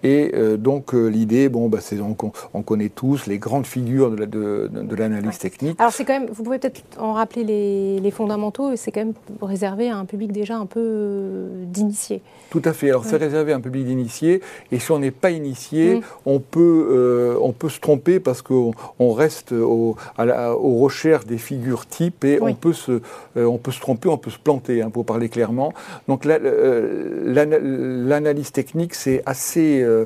Et 0.04 0.32
euh, 0.34 0.58
donc 0.58 0.94
euh, 0.94 1.08
l'idée, 1.08 1.48
bon, 1.48 1.70
bah, 1.70 1.78
c'est 1.80 2.00
on, 2.00 2.16
on, 2.54 2.62
connaît 2.64 2.90
tous 2.90 3.28
les 3.28 3.38
grandes 3.38 3.68
figures 3.68 4.10
de, 4.12 4.96
l'analyse 4.96 5.38
technique. 5.38 5.80
Alors 5.80 5.92
c'est 5.92 6.06
quand 6.06 6.20
même, 6.20 6.30
vous 6.32 6.44
pouvez 6.44 6.58
peut-être 6.58 6.82
en 6.98 7.14
rappeler 7.14 7.44
les, 7.44 8.00
les 8.00 8.12
fondamentaux, 8.12 8.76
c'est 8.76 8.92
quand 8.92 9.02
même 9.02 9.14
réservé 9.42 9.90
à 9.90 9.98
un 9.98 10.06
public 10.06 10.32
déjà 10.32 10.58
un 10.58 10.66
peu 10.66 10.80
euh, 10.82 11.66
d'initiés. 11.66 12.22
Tout 12.50 12.62
à 12.66 12.74
fait. 12.74 12.90
Alors 12.90 13.06
c'est 13.06 13.18
réservé 13.18 13.54
à 13.54 13.58
un 13.58 13.62
public 13.62 13.86
d'initiés, 13.86 14.42
et 14.72 14.80
si 14.80 14.92
on 14.92 15.00
n'est 15.00 15.12
pas 15.12 15.32
initié, 15.32 15.96
mm. 15.96 16.02
on 16.26 16.40
peut 16.40 17.38
on 17.42 17.52
peut 17.52 17.70
se 17.70 17.80
tromper 17.80 18.20
parce 18.20 18.42
qu'on 18.42 18.74
on 19.00 19.14
reste 19.14 19.52
au, 19.52 19.96
à 20.18 20.56
aux 20.56 20.80
recherches 20.80 21.26
des 21.26 21.38
figures 21.38 21.86
types 21.86 22.26
et 22.26 22.40
on 22.42 22.54
peut 22.54 22.74
se 22.74 23.02
on 23.38 23.58
peut 23.58 23.72
se 23.72 23.80
tromper, 23.80 24.10
on 24.10 24.18
peut 24.18 24.32
se 24.32 24.40
planter, 24.40 24.82
hein, 24.82 24.90
pour 24.90 25.06
parler 25.06 25.30
clairement. 25.30 25.74
Donc 26.08 26.26
l'analyse 28.08 28.52
technique 28.52 28.94
c'est 28.96 29.22
assez 29.26 29.82
euh, 29.82 30.06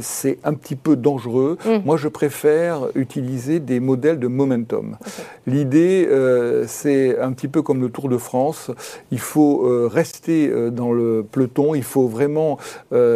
c'est 0.00 0.38
un 0.44 0.54
petit 0.54 0.76
peu 0.76 0.96
dangereux. 0.96 1.58
Mm. 1.64 1.84
Moi, 1.84 1.96
je 1.96 2.08
préfère 2.08 2.88
utiliser 2.94 3.60
des 3.60 3.80
modèles 3.80 4.18
de 4.18 4.28
momentum. 4.28 4.96
L'idée, 5.46 6.06
euh, 6.08 6.64
c'est 6.68 7.18
un 7.18 7.32
petit 7.32 7.48
peu 7.48 7.62
comme 7.62 7.80
le 7.80 7.90
Tour 7.90 8.08
de 8.08 8.16
France. 8.16 8.70
Il 9.10 9.18
faut 9.18 9.66
euh, 9.66 9.88
rester 9.92 10.52
dans 10.70 10.92
le 10.92 11.24
peloton. 11.30 11.74
Il 11.74 11.82
faut 11.82 12.06
vraiment. 12.06 12.58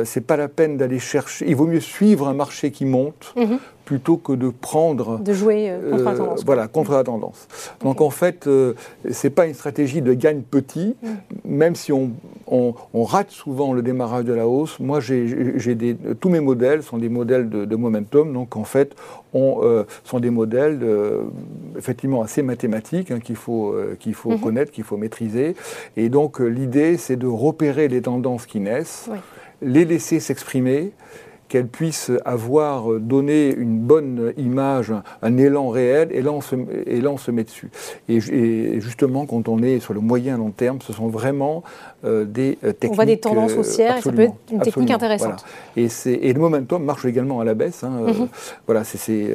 c'est 0.04 0.26
pas 0.26 0.36
la 0.36 0.48
peine 0.48 0.76
d'aller 0.76 0.98
chercher. 0.98 1.46
Il 1.48 1.56
vaut 1.56 1.66
mieux 1.66 1.80
suivre 1.80 2.28
un 2.28 2.34
marché 2.34 2.70
qui 2.70 2.84
monte. 2.84 3.34
Mm-hmm 3.36 3.58
plutôt 3.86 4.16
que 4.16 4.32
de 4.32 4.50
prendre. 4.50 5.20
De 5.20 5.32
jouer 5.32 5.70
euh, 5.70 5.92
contre 5.92 6.04
la 6.04 6.10
euh, 6.10 6.16
tendance. 6.16 6.44
voilà, 6.44 6.68
contre 6.68 6.92
la 6.92 7.04
tendance. 7.04 7.48
Donc 7.80 8.00
en 8.00 8.10
fait, 8.10 8.46
euh, 8.46 8.74
ce 9.10 9.26
n'est 9.26 9.30
pas 9.30 9.46
une 9.46 9.54
stratégie 9.54 10.02
de 10.02 10.12
gagne 10.12 10.42
petit, 10.42 10.96
mm. 11.02 11.08
même 11.44 11.76
si 11.76 11.92
on, 11.92 12.10
on, 12.48 12.74
rate 13.04 13.30
souvent 13.30 13.72
le 13.72 13.82
démarrage 13.82 14.24
de 14.24 14.32
la 14.32 14.48
hausse. 14.48 14.80
Moi, 14.80 14.98
j'ai 15.00 15.74
des, 15.76 15.96
tous 16.20 16.28
mes 16.28 16.40
modèles 16.40 16.82
sont 16.82 16.98
des 16.98 17.08
modèles 17.08 17.48
de, 17.48 17.76
momentum, 17.76 18.32
donc 18.32 18.56
en 18.56 18.64
fait, 18.64 18.96
on, 19.32 19.84
sont 20.02 20.18
des 20.18 20.30
modèles 20.30 20.80
effectivement 21.76 22.22
assez 22.22 22.42
mathématiques 22.42 23.12
hein, 23.12 23.20
qu'il 23.20 23.36
faut, 23.36 23.74
qu'il 24.00 24.14
faut 24.14 24.32
mm-hmm. 24.32 24.40
connaître, 24.40 24.72
qu'il 24.72 24.84
faut 24.84 24.96
maîtriser. 24.96 25.54
Et 25.96 26.08
donc 26.08 26.40
l'idée, 26.40 26.96
c'est 26.96 27.16
de 27.16 27.28
repérer 27.28 27.86
les 27.86 28.02
tendances 28.02 28.46
qui 28.46 28.58
naissent, 28.58 29.08
les 29.62 29.84
laisser 29.84 30.18
s'exprimer 30.18 30.92
qu'elle 31.56 31.68
puisse 31.68 32.10
avoir 32.26 33.00
donné 33.00 33.54
une 33.54 33.78
bonne 33.78 34.34
image, 34.36 34.92
un 35.22 35.36
élan 35.38 35.70
réel, 35.70 36.10
et 36.12 36.20
là 36.20 36.30
on 36.30 36.42
se, 36.42 37.30
met 37.30 37.44
dessus. 37.44 37.70
Et, 38.10 38.20
justement, 38.78 39.24
quand 39.24 39.48
on 39.48 39.62
est 39.62 39.80
sur 39.80 39.94
le 39.94 40.00
moyen 40.00 40.36
long 40.36 40.50
terme, 40.50 40.80
ce 40.82 40.92
sont 40.92 41.08
vraiment 41.08 41.64
euh, 42.04 42.24
des 42.24 42.56
techniques. 42.56 42.84
Euh, 42.84 42.88
on 42.90 42.94
voit 42.94 43.06
des 43.06 43.18
tendances 43.18 43.52
euh, 43.52 43.60
haussières, 43.60 43.96
et 43.96 44.02
ça 44.02 44.12
peut 44.12 44.22
être 44.22 44.34
une 44.52 44.60
technique 44.60 44.90
intéressante. 44.90 45.44
Et, 45.76 45.88
et, 46.06 46.32
le 46.32 46.40
momentum 46.40 46.84
marche 46.84 47.04
également 47.06 47.40
à 47.40 47.44
la 47.44 47.54
baisse. 47.54 47.84
Hein, 47.84 48.02
mhm. 48.06 48.28
voilà, 48.66 48.84
c'est, 48.84 49.30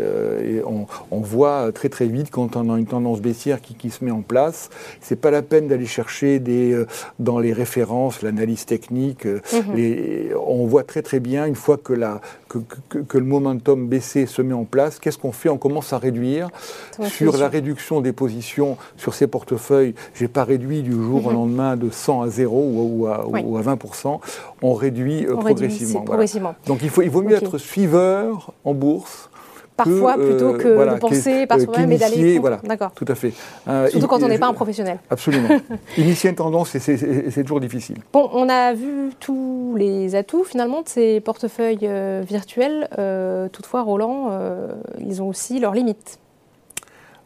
on, 0.66 0.86
on, 1.10 1.20
voit 1.20 1.72
très 1.72 1.90
très 1.90 2.06
vite 2.06 2.30
quand 2.30 2.56
on 2.56 2.72
a 2.74 2.78
une 2.78 2.86
tendance 2.86 3.20
baissière 3.20 3.62
qui, 3.62 3.74
qui 3.74 3.90
se 3.90 4.06
met 4.06 4.12
en 4.12 4.22
place, 4.22 4.70
c'est 5.02 5.20
pas 5.20 5.32
la 5.32 5.42
peine 5.42 5.68
d'aller 5.68 5.88
chercher 5.88 6.40
des, 6.40 6.86
dans 7.20 7.40
les 7.40 7.52
références, 7.54 8.22
l'analyse 8.22 8.66
technique. 8.66 9.26
Mhm. 9.26 9.76
les, 9.76 10.32
on 10.36 10.66
voit 10.68 10.84
très 10.84 11.02
très 11.02 11.20
bien, 11.20 11.46
une 11.46 11.56
fois 11.56 11.78
que 11.78 11.94
que, 12.48 13.18
le 13.18 13.26
momentum 13.26 13.88
baissé 13.88 14.26
se 14.26 14.42
met 14.42 14.54
en 14.54 14.66
place, 14.66 15.00
qu'est-ce 15.00 15.18
qu'on 15.18 15.32
fait? 15.32 15.50
On 15.50 15.58
commence 15.58 15.94
à 15.94 15.98
réduire. 15.98 16.50
Sur 17.04 17.38
la 17.38 17.48
réduction 17.48 18.02
des 18.02 18.12
positions 18.12 18.78
sur 18.98 19.14
ces 19.14 19.28
portefeuilles, 19.28 19.94
je 20.14 20.24
n'ai 20.24 20.28
pas 20.28 20.44
réduit 20.44 20.82
du 20.82 20.92
jour 20.92 21.26
au 21.26 21.30
mhm. 21.30 21.36
lendemain 21.36 21.76
de 21.78 21.90
100 21.90 22.22
à 22.22 22.28
0 22.28 22.61
ou, 22.64 23.08
à, 23.08 23.26
20%. 23.62 24.20
On 24.62 24.74
réduit, 24.74 25.26
euh, 25.26 25.36
progressivement, 25.36 26.02
progressivement. 26.02 26.56
Donc 26.68 26.80
il, 26.82 26.90
faut, 26.90 27.02
il 27.02 27.10
vaut 27.10 27.22
mieux 27.22 27.36
être 27.36 27.58
suiveur 27.58 28.54
en 28.64 28.74
bourse 28.74 29.30
Parfois, 29.78 30.14
plutôt 30.16 30.54
que 30.54 30.94
de 30.94 31.00
penser 31.00 31.48
par 31.48 31.60
soi-même 31.60 31.92
et 31.94 31.98
d'aller. 31.98 32.38
Voilà, 32.38 32.60
D'accord. 32.64 32.92
Tout 32.92 33.06
à 33.08 33.16
fait. 33.16 33.34
Surtout 33.90 34.08
quand 34.08 34.22
on 34.22 34.28
n'est 34.28 34.38
pas 34.38 34.48
un 34.48 34.54
professionnel. 34.54 35.00
Absolument. 35.10 35.50
Initier 35.98 36.30
une 36.30 36.36
tendance, 36.36 36.78
c'est 36.78 37.42
toujours 37.42 37.60
difficile. 37.60 37.98
Bon, 38.14 38.30
on 38.34 38.48
a 38.48 38.74
vu 38.74 39.10
tous 39.20 39.74
les 39.78 40.14
atouts 40.14 40.44
finalement 40.44 40.84
de 40.84 40.90
ces 40.90 41.20
portefeuilles 41.20 41.90
virtuels. 42.28 42.90
toutefois, 43.52 43.82
Roland, 43.82 44.30
ils 45.00 45.22
ont 45.24 45.28
aussi 45.30 45.60
leurs 45.60 45.74
limites. 45.74 46.21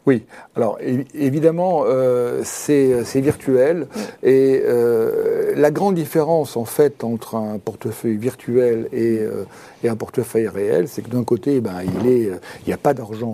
Oui, 0.06 0.24
alors 0.56 0.78
évidemment, 1.15 1.84
euh, 1.88 2.41
c'est 2.44 3.22
virtuel 3.22 3.88
et 4.22 4.62
euh, 4.63 5.54
la 5.56 5.72
grande 5.72 5.96
différence 5.96 6.58
en 6.58 6.65
fait 6.65 7.04
entre 7.04 7.34
un 7.34 7.58
portefeuille 7.58 8.18
virtuel 8.18 8.88
et, 8.94 9.18
euh, 9.20 9.46
et 9.86 9.89
un 9.89 9.95
portefeuille 9.95 10.48
réel, 10.48 10.88
c'est 10.88 11.02
que 11.02 11.10
d'un 11.10 11.24
côté, 11.24 11.62
ben, 11.62 11.82
il 12.04 12.39
n'y 12.67 12.74
a 12.74 12.78
pas 12.78 12.93
d'argent 12.93 13.28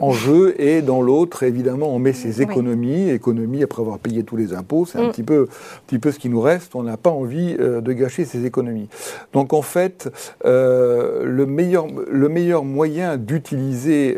en, 0.00 0.12
jeu. 0.12 0.54
et 0.60 0.82
dans 0.82 1.02
l'autre, 1.02 1.42
évidemment, 1.42 1.94
on 1.94 1.98
met 1.98 2.12
ses 2.12 2.42
économies, 2.42 3.10
économies 3.10 3.62
après 3.62 3.82
avoir 3.82 3.98
payé 3.98 4.24
tous 4.24 4.36
les 4.36 4.54
impôts, 4.54 4.86
c'est 4.86 4.98
un 4.98 5.08
mm. 5.08 5.10
petit, 5.12 5.22
peu, 5.22 5.48
petit 5.86 5.98
peu 5.98 6.10
ce 6.10 6.18
qui 6.18 6.28
nous 6.28 6.40
reste, 6.40 6.74
on 6.74 6.82
n'a 6.82 6.96
pas 6.96 7.10
envie 7.10 7.54
de 7.54 7.92
gâcher 7.92 8.24
ses 8.24 8.44
économies. 8.46 8.88
Donc 9.32 9.52
en 9.52 9.62
fait, 9.62 10.10
le, 10.44 11.44
meilleur, 11.46 11.86
le 12.10 12.28
meilleur 12.28 12.64
moyen 12.64 13.16
d'utiliser 13.16 14.16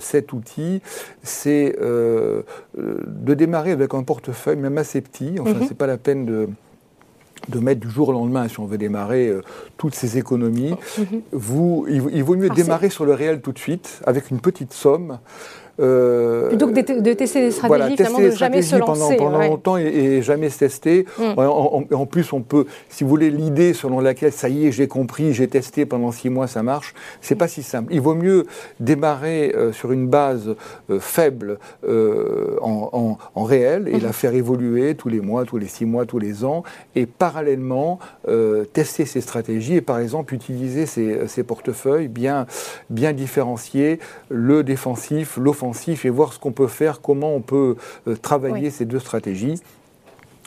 cet 0.00 0.32
outil, 0.32 0.82
c'est 1.22 1.76
euh, 1.80 2.42
de 2.76 3.34
démarrer 3.34 3.72
avec 3.72 3.94
un 3.94 4.02
portefeuille, 4.02 4.56
même 4.56 4.78
assez 4.78 5.00
petit. 5.00 5.36
Enfin, 5.40 5.54
mhm. 5.54 5.64
c'est 5.68 5.76
pas 5.76 5.86
la 5.86 5.98
peine 5.98 6.26
de, 6.26 6.48
de 7.48 7.58
mettre 7.58 7.80
du 7.80 7.90
jour 7.90 8.08
au 8.08 8.12
lendemain 8.12 8.48
si 8.48 8.60
on 8.60 8.66
veut 8.66 8.78
démarrer 8.78 9.28
euh, 9.28 9.42
toutes 9.76 9.94
ces 9.94 10.18
économies. 10.18 10.74
Mhm. 10.98 11.22
Vous, 11.32 11.86
il, 11.88 12.22
vaut 12.22 12.36
mieux 12.36 12.50
démarrer 12.50 12.90
sur 12.90 13.04
le 13.04 13.14
réel 13.14 13.40
tout 13.40 13.52
de 13.52 13.58
suite, 13.58 14.00
avec 14.06 14.30
une 14.30 14.40
petite 14.40 14.72
somme. 14.72 15.18
Euh, 15.80 16.48
Plutôt 16.48 16.66
que 16.66 17.00
de, 17.00 17.12
tester 17.12 17.40
des 17.40 17.50
stratégies, 17.52 17.96
finalement, 17.96 18.18
de 18.18 18.30
jamais 18.30 18.62
se 18.62 18.76
lancer. 18.76 19.16
Pendant, 19.16 19.30
pendant 19.30 19.46
longtemps 19.46 19.76
et, 19.76 20.22
jamais 20.22 20.50
se 20.50 20.58
tester. 20.58 21.06
Mm. 21.18 21.38
En, 21.38 22.06
plus, 22.06 22.32
on 22.32 22.40
peut, 22.40 22.66
si 22.88 23.04
vous 23.04 23.10
voulez, 23.10 23.30
l'idée 23.30 23.74
selon 23.74 24.00
laquelle, 24.00 24.32
ça 24.32 24.48
y 24.48 24.66
est, 24.66 24.72
j'ai 24.72 24.88
compris, 24.88 25.32
j'ai 25.34 25.46
testé 25.46 25.86
pendant 25.86 26.10
six 26.10 26.30
mois, 26.30 26.46
ça 26.46 26.62
marche, 26.62 26.94
c'est 27.20 27.36
pas 27.36 27.48
si 27.48 27.62
simple. 27.62 27.92
Il 27.94 28.00
vaut 28.00 28.14
mieux 28.14 28.46
démarrer 28.80 29.54
euh, 29.54 29.72
sur 29.72 29.92
une 29.92 30.08
base 30.08 30.54
euh, 30.90 30.98
faible 30.98 31.58
en, 32.60 33.16
réel 33.36 33.88
et 33.88 33.92
la 33.92 34.08
mm-hmm. 34.08 34.12
faire 34.12 34.34
évoluer 34.34 34.94
tous 34.94 35.08
les 35.08 35.20
mois, 35.20 35.44
tous 35.44 35.58
les 35.58 35.68
six 35.68 35.84
mois, 35.84 36.06
tous 36.06 36.18
les 36.18 36.44
ans, 36.44 36.64
et 36.96 37.06
parallèlement 37.06 37.98
tester 38.72 39.06
ces 39.06 39.20
stratégies 39.20 39.76
et 39.76 39.80
par 39.80 39.98
exemple 39.98 40.34
utiliser 40.34 40.86
ces, 40.86 41.26
ces 41.28 41.42
portefeuilles 41.42 42.08
bien, 42.08 42.46
bien 42.90 43.12
différenciés, 43.12 44.00
le 44.28 44.62
défensif, 44.62 45.38
l'offensif 45.40 45.67
et 46.04 46.10
voir 46.10 46.32
ce 46.32 46.38
qu'on 46.38 46.52
peut 46.52 46.66
faire, 46.66 47.00
comment 47.00 47.34
on 47.34 47.40
peut 47.40 47.76
euh, 48.06 48.16
travailler 48.16 48.70
ces 48.70 48.84
deux 48.84 48.98
stratégies. 48.98 49.60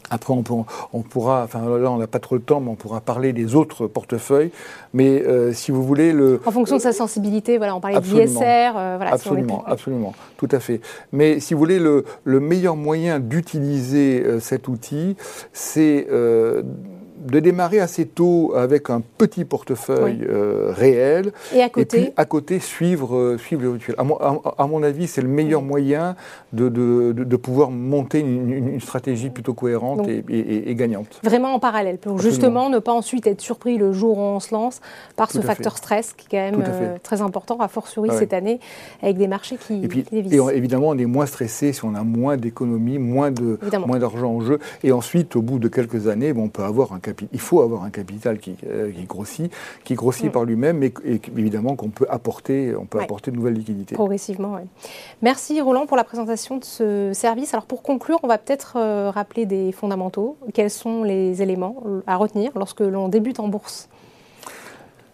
Après, 0.09 0.33
on, 0.33 0.43
on, 0.91 1.01
pourra, 1.03 1.43
enfin 1.45 1.61
là, 1.61 1.89
on 1.89 1.97
n'a 1.97 2.07
pas 2.07 2.19
trop 2.19 2.35
le 2.35 2.41
temps, 2.41 2.59
mais 2.59 2.69
on 2.69 2.75
pourra 2.75 2.99
parler 2.99 3.31
des 3.31 3.55
autres 3.55 3.87
portefeuilles. 3.87 4.51
Mais 4.93 5.21
euh, 5.21 5.53
si 5.53 5.71
vous 5.71 5.83
voulez 5.83 6.11
le. 6.11 6.41
En 6.45 6.51
fonction 6.51 6.75
de 6.75 6.81
sa 6.81 6.91
sensibilité, 6.91 7.57
voilà, 7.57 7.77
on 7.77 7.79
parlait 7.79 8.01
de 8.01 8.05
l'ISR, 8.05 8.73
euh, 8.75 8.95
voilà. 8.97 9.13
Absolument, 9.13 9.63
absolument, 9.65 10.13
tout 10.35 10.49
à 10.51 10.59
fait. 10.59 10.81
Mais 11.13 11.39
si 11.39 11.53
vous 11.53 11.59
voulez, 11.59 11.79
le, 11.79 12.03
le 12.25 12.39
meilleur 12.41 12.75
moyen 12.75 13.21
d'utiliser 13.21 14.41
cet 14.41 14.67
outil, 14.67 15.15
c'est 15.53 16.07
de 17.21 17.39
démarrer 17.39 17.79
assez 17.79 18.05
tôt 18.05 18.53
avec 18.55 18.89
un 18.89 19.01
petit 19.17 19.45
portefeuille 19.45 20.25
euh, 20.27 20.71
réel. 20.75 21.31
Et 21.53 21.61
à 21.61 21.69
côté 21.69 21.97
Et 21.97 22.01
puis 22.03 22.13
à 22.17 22.25
côté, 22.25 22.59
suivre, 22.59 23.15
euh, 23.15 23.37
suivre 23.37 23.63
le 23.63 23.71
rituel. 23.71 23.95
À 23.97 24.03
mon, 24.03 24.17
à, 24.17 24.67
mon 24.67 24.83
avis, 24.83 25.07
c'est 25.07 25.21
le 25.21 25.27
meilleur 25.27 25.61
moyen 25.61 26.15
de, 26.53 26.69
de, 26.69 27.13
de, 27.13 27.35
pouvoir 27.35 27.71
monter 27.71 28.19
une, 28.19 28.79
stratégie 28.81 29.29
plutôt 29.29 29.53
cohérente 29.53 30.07
et, 30.07 30.23
et, 30.69 30.75
gagnante. 30.75 31.19
Vraiment 31.23 31.53
en 31.53 31.59
parallèle, 31.59 31.97
pour 31.97 32.19
justement 32.19 32.69
ne 32.69 32.79
pas 32.79 32.93
ensuite 32.93 33.27
être 33.27 33.41
surpris 33.41 33.77
le 33.77 33.91
jour 33.91 34.17
où 34.17 34.21
on 34.21 34.39
se 34.39 34.53
lance 34.53 34.81
par 35.15 35.31
ce 35.31 35.39
facteur 35.39 35.77
stress 35.77 36.13
qui 36.13 36.27
est 36.27 36.29
quand 36.29 36.57
même 36.57 36.63
euh, 36.67 36.97
très 37.03 37.21
important, 37.21 37.57
a 37.59 37.67
fortiori 37.67 38.09
ah 38.11 38.17
cette 38.17 38.33
année, 38.33 38.59
avec 39.01 39.17
des 39.17 39.27
marchés 39.27 39.57
qui, 39.57 39.83
et 39.83 39.87
puis, 39.87 40.05
évidemment, 40.11 40.89
on 40.89 40.97
est 40.97 41.05
moins 41.05 41.25
stressé 41.25 41.73
si 41.73 41.83
on 41.85 41.95
a 41.95 42.03
moins 42.03 42.37
d'économies, 42.37 42.99
moins 42.99 43.31
d'argent 43.31 44.31
en 44.31 44.41
jeu. 44.41 44.59
Et 44.83 44.91
ensuite, 44.91 45.35
au 45.35 45.41
bout 45.41 45.59
de 45.59 45.67
quelques 45.67 46.07
années, 46.07 46.33
bon, 46.33 46.43
on 46.43 46.49
peut 46.49 46.63
avoir 46.63 46.93
un 46.93 46.99
il 47.31 47.39
faut 47.39 47.61
avoir 47.61 47.83
un 47.83 47.89
capital 47.89 48.39
qui, 48.39 48.55
euh, 48.67 48.91
grossit, 49.07 49.51
qui 49.83 49.95
grossit 49.95 50.31
par 50.31 50.45
lui-même, 50.45 50.77
mais 50.77 50.93
évidemment 51.37 51.75
qu'on 51.75 51.89
peut 51.89 52.07
apporter, 52.09 52.75
on 52.75 52.85
peut 52.85 52.99
apporter 52.99 53.31
de 53.31 53.35
nouvelles 53.35 53.53
liquidités. 53.53 53.95
Progressivement, 53.95 54.55
oui. 54.55 54.67
Merci 55.21 55.61
Roland 55.61 55.85
pour 55.85 55.97
la 55.97 56.03
présentation 56.03 56.57
de 56.57 56.63
ce 56.63 57.11
service. 57.13 57.53
Alors 57.53 57.65
pour 57.65 57.81
conclure, 57.83 58.19
on 58.23 58.27
va 58.27 58.37
peut-être 58.37 58.73
euh, 58.77 59.11
rappeler 59.11 59.45
des 59.45 59.71
fondamentaux. 59.71 60.37
Quels 60.53 60.69
sont 60.69 61.03
les 61.03 61.41
éléments 61.41 61.83
à 62.07 62.15
retenir 62.15 62.51
lorsque 62.55 62.81
l'on 62.81 63.07
débute 63.07 63.39
en 63.39 63.47
bourse? 63.47 63.89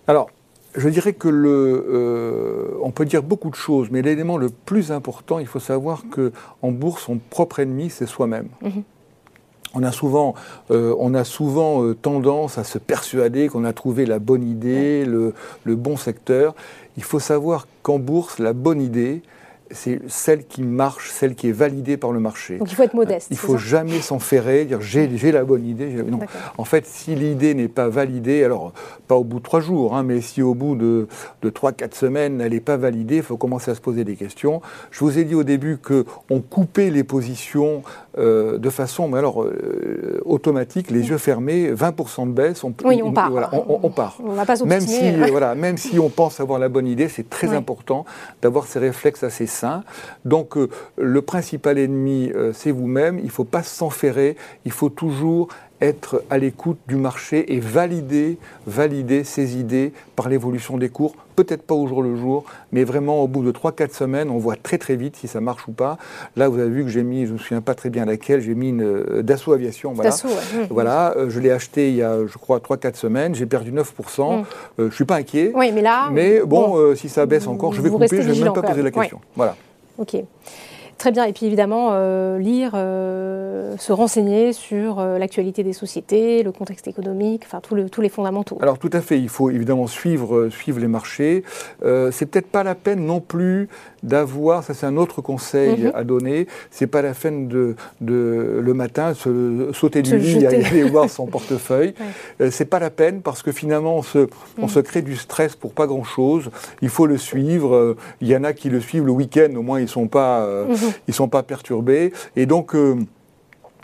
Alors, 0.07 0.29
je 0.77 0.89
dirais 0.89 1.13
que 1.13 1.27
le, 1.27 1.85
euh, 1.89 2.77
on 2.81 2.91
peut 2.91 3.05
dire 3.05 3.23
beaucoup 3.23 3.49
de 3.49 3.55
choses, 3.55 3.89
mais 3.91 4.01
l'élément 4.01 4.37
le 4.37 4.49
plus 4.49 4.91
important, 4.91 5.39
il 5.39 5.47
faut 5.47 5.59
savoir 5.59 6.03
que 6.09 6.31
en 6.61 6.71
bourse, 6.71 7.03
son 7.03 7.17
propre 7.17 7.59
ennemi, 7.59 7.89
c'est 7.89 8.05
soi-même. 8.05 8.47
Mm-hmm. 8.63 8.83
On 9.73 9.83
a 9.83 9.91
souvent, 9.91 10.33
euh, 10.71 10.95
euh, 10.95 11.93
tendance 11.93 12.57
à 12.57 12.63
se 12.63 12.77
persuader 12.77 13.49
qu'on 13.49 13.65
a 13.65 13.73
trouvé 13.73 14.05
la 14.05 14.19
bonne 14.19 14.47
idée, 14.47 15.05
le, 15.05 15.33
bon 15.65 15.97
secteur. 15.97 16.55
Il 16.95 17.03
faut 17.03 17.19
savoir 17.19 17.67
qu'en 17.83 17.99
bourse, 17.99 18.39
la 18.39 18.53
bonne 18.53 18.81
idée, 18.81 19.21
c'est 19.71 19.99
celle 20.07 20.45
qui 20.45 20.61
marche, 20.63 21.11
celle 21.11 21.35
qui 21.35 21.49
est 21.49 21.53
validée 21.53 21.97
par 21.97 22.11
le 22.11 22.19
marché. 22.19 22.57
Donc 22.57 22.71
il 22.71 22.75
faut 22.75 22.83
être 22.83 22.93
modeste. 22.93 23.27
Il 23.29 23.33
ne 23.33 23.39
faut 23.39 23.57
jamais 23.57 24.01
s'enferrer, 24.01 24.65
dire 24.65 24.81
j'ai 24.81 25.31
la 25.31 25.43
bonne 25.43 25.65
idée. 25.65 25.87
Non. 26.03 26.19
En 26.57 26.65
fait, 26.65 26.85
si 26.85 27.15
l'idée 27.15 27.53
n'est 27.53 27.67
pas 27.67 27.89
validée, 27.89 28.43
alors 28.43 28.73
pas 29.07 29.15
au 29.15 29.23
bout 29.23 29.39
de 29.39 29.43
trois 29.43 29.59
jours, 29.59 29.95
hein, 29.95 30.03
mais 30.03 30.21
si 30.21 30.41
au 30.41 30.53
bout 30.53 30.75
de, 30.75 31.07
trois, 31.49 31.71
quatre 31.71 31.95
semaines, 31.95 32.41
elle 32.41 32.51
n'est 32.51 32.59
pas 32.59 32.77
validée, 32.77 33.17
il 33.17 33.23
faut 33.23 33.37
commencer 33.37 33.71
à 33.71 33.75
se 33.75 33.81
poser 33.81 34.03
des 34.03 34.15
questions. 34.15 34.61
Je 34.91 34.99
vous 34.99 35.17
ai 35.17 35.23
dit 35.23 35.35
au 35.35 35.43
début 35.43 35.77
qu'on 35.77 36.41
coupait 36.41 36.89
les 36.89 37.03
positions 37.03 37.83
euh, 38.17 38.57
de 38.57 38.69
façon 38.69 39.07
mais 39.07 39.19
alors, 39.19 39.43
euh, 39.43 40.21
automatique, 40.25 40.91
les 40.91 41.09
yeux 41.09 41.17
fermés, 41.17 41.71
20% 41.71 42.27
de 42.27 42.31
baisse, 42.31 42.63
on, 42.63 42.73
oui, 42.83 43.01
on 43.03 43.13
part. 43.13 43.31
on, 43.53 43.89
part. 43.89 44.17
On 44.23 44.31
va 44.31 44.45
pas 44.45 44.55
même 44.65 44.81
si, 44.81 45.15
voilà, 45.29 45.55
même 45.55 45.77
si 45.77 45.99
on 45.99 46.09
pense 46.09 46.39
avoir 46.39 46.59
la 46.59 46.69
bonne 46.69 46.87
idée, 46.87 47.07
c'est 47.09 47.29
très 47.29 47.53
important 47.53 48.05
d'avoir 48.41 48.65
ces 48.65 48.79
réflexes 48.79 49.23
assez 49.23 49.45
donc 50.25 50.57
euh, 50.57 50.69
le 50.97 51.21
principal 51.21 51.77
ennemi, 51.77 52.31
euh, 52.33 52.51
c'est 52.53 52.71
vous-même. 52.71 53.19
Il 53.19 53.25
ne 53.25 53.31
faut 53.31 53.43
pas 53.43 53.63
s'enferrer. 53.63 54.35
Il 54.65 54.71
faut 54.71 54.89
toujours 54.89 55.49
être 55.81 56.23
à 56.29 56.37
l'écoute 56.37 56.77
du 56.87 56.95
marché 56.95 57.53
et 57.53 57.59
valider, 57.59 58.37
valider 58.65 59.23
ses 59.23 59.57
idées 59.57 59.93
par 60.15 60.29
l'évolution 60.29 60.77
des 60.77 60.89
cours. 60.89 61.15
Peut-être 61.35 61.61
pas 61.61 61.75
au 61.75 61.87
jour 61.87 62.01
le 62.01 62.15
jour, 62.15 62.45
mais 62.71 62.83
vraiment 62.83 63.21
au 63.21 63.27
bout 63.27 63.43
de 63.43 63.51
3-4 63.51 63.93
semaines, 63.93 64.29
on 64.31 64.39
voit 64.39 64.55
très 64.55 64.79
très 64.79 64.95
vite 64.95 65.15
si 65.15 65.27
ça 65.27 65.39
marche 65.39 65.67
ou 65.67 65.71
pas. 65.71 65.97
Là, 66.35 66.49
vous 66.49 66.59
avez 66.59 66.69
vu 66.69 66.83
que 66.83 66.89
j'ai 66.89 67.03
mis, 67.03 67.25
je 67.25 67.29
ne 67.29 67.33
me 67.33 67.37
souviens 67.37 67.61
pas 67.61 67.75
très 67.75 67.91
bien 67.91 68.05
laquelle, 68.05 68.41
j'ai 68.41 68.55
mis 68.55 68.69
une 68.69 68.81
euh, 68.81 69.21
Dassault 69.21 69.53
Aviation. 69.53 69.93
Voilà, 69.93 70.15
voilà 70.69 71.15
je 71.27 71.39
l'ai 71.39 71.51
acheté 71.51 71.89
il 71.89 71.95
y 71.95 72.01
a, 72.01 72.25
je 72.25 72.37
crois, 72.37 72.57
3-4 72.57 72.95
semaines, 72.95 73.35
j'ai 73.35 73.45
perdu 73.45 73.71
9%. 73.71 73.83
Mm. 74.41 74.45
je 74.79 74.83
ne 74.83 74.89
suis 74.89 75.05
pas 75.05 75.17
inquiet. 75.17 75.51
Oui, 75.53 75.71
mais 75.71 75.81
là. 75.81 76.09
Mais 76.11 76.41
bon, 76.41 76.95
si 76.95 77.07
ça 77.09 77.25
baisse 77.27 77.45
encore, 77.45 77.73
je 77.73 77.81
vais 77.81 77.89
couper, 77.89 78.07
je 78.09 78.15
ne 78.29 78.33
vais 78.33 78.43
même 78.43 78.53
pas 78.53 78.63
poser 78.63 78.81
la 78.81 78.91
question. 78.91 79.19
Voilà. 79.35 79.55
Ok. 79.99 80.15
Très 80.97 81.11
bien. 81.11 81.25
Et 81.25 81.33
puis 81.33 81.45
évidemment, 81.45 81.89
euh, 81.91 82.39
lire, 82.39 82.71
euh, 82.73 83.75
se 83.77 83.91
renseigner 83.91 84.51
sur 84.51 84.99
euh, 84.99 85.19
l'actualité 85.19 85.63
des 85.63 85.73
sociétés, 85.73 86.41
le 86.41 86.51
contexte 86.51 86.87
économique, 86.87 87.43
enfin 87.45 87.61
tous 87.61 88.01
les 88.01 88.09
fondamentaux. 88.09 88.57
Alors 88.61 88.79
tout 88.79 88.89
à 88.93 89.01
fait. 89.01 89.19
Il 89.19 89.29
faut 89.29 89.49
évidemment 89.51 89.87
suivre, 89.87 90.49
suivre 90.49 90.79
les 90.79 90.87
marchés. 90.87 91.43
c'est 92.11 92.25
peut-être 92.25 92.47
pas 92.47 92.63
la 92.63 92.75
peine 92.75 93.05
non 93.05 93.19
plus 93.19 93.69
d'avoir, 94.03 94.63
ça 94.63 94.73
c'est 94.73 94.85
un 94.85 94.97
autre 94.97 95.21
conseil 95.21 95.85
mhm. 95.85 95.91
à 95.93 96.03
donner, 96.03 96.47
c'est 96.71 96.87
pas 96.87 97.01
la 97.01 97.13
peine 97.13 97.47
de, 97.47 97.75
de 97.99 98.61
le 98.63 98.73
matin 98.73 99.13
se, 99.13 99.71
sauter 99.73 100.01
du 100.01 100.17
lit 100.17 100.43
et 100.43 100.47
aller 100.47 100.83
voir 100.83 101.09
son 101.09 101.27
portefeuille. 101.27 101.93
Ouais. 102.39 102.51
c'est 102.51 102.65
pas 102.65 102.79
la 102.79 102.89
peine 102.89 103.21
parce 103.21 103.41
que 103.41 103.51
finalement 103.51 103.97
on 103.97 104.01
se, 104.01 104.27
on 104.57 104.63
mhm. 104.63 104.69
se 104.69 104.79
crée 104.79 105.01
du 105.01 105.15
stress 105.15 105.55
pour 105.55 105.73
pas 105.73 105.87
grand 105.87 106.03
chose. 106.03 106.49
Il 106.81 106.89
faut 106.89 107.05
le 107.05 107.17
suivre. 107.17 107.95
Il 108.21 108.27
y 108.27 108.35
en 108.35 108.43
a 108.43 108.53
qui 108.53 108.69
le 108.69 108.79
suivent 108.79 109.05
le 109.05 109.11
week-end, 109.11 109.49
au 109.55 109.61
moins 109.61 109.79
ils 109.79 109.87
sont 109.87 110.07
pas. 110.07 110.45
Mhm 110.67 110.86
ils 111.07 111.11
ne 111.11 111.13
sont 111.13 111.27
pas 111.27 111.43
perturbés. 111.43 112.13
Et 112.35 112.45
donc, 112.45 112.75
euh, 112.75 112.95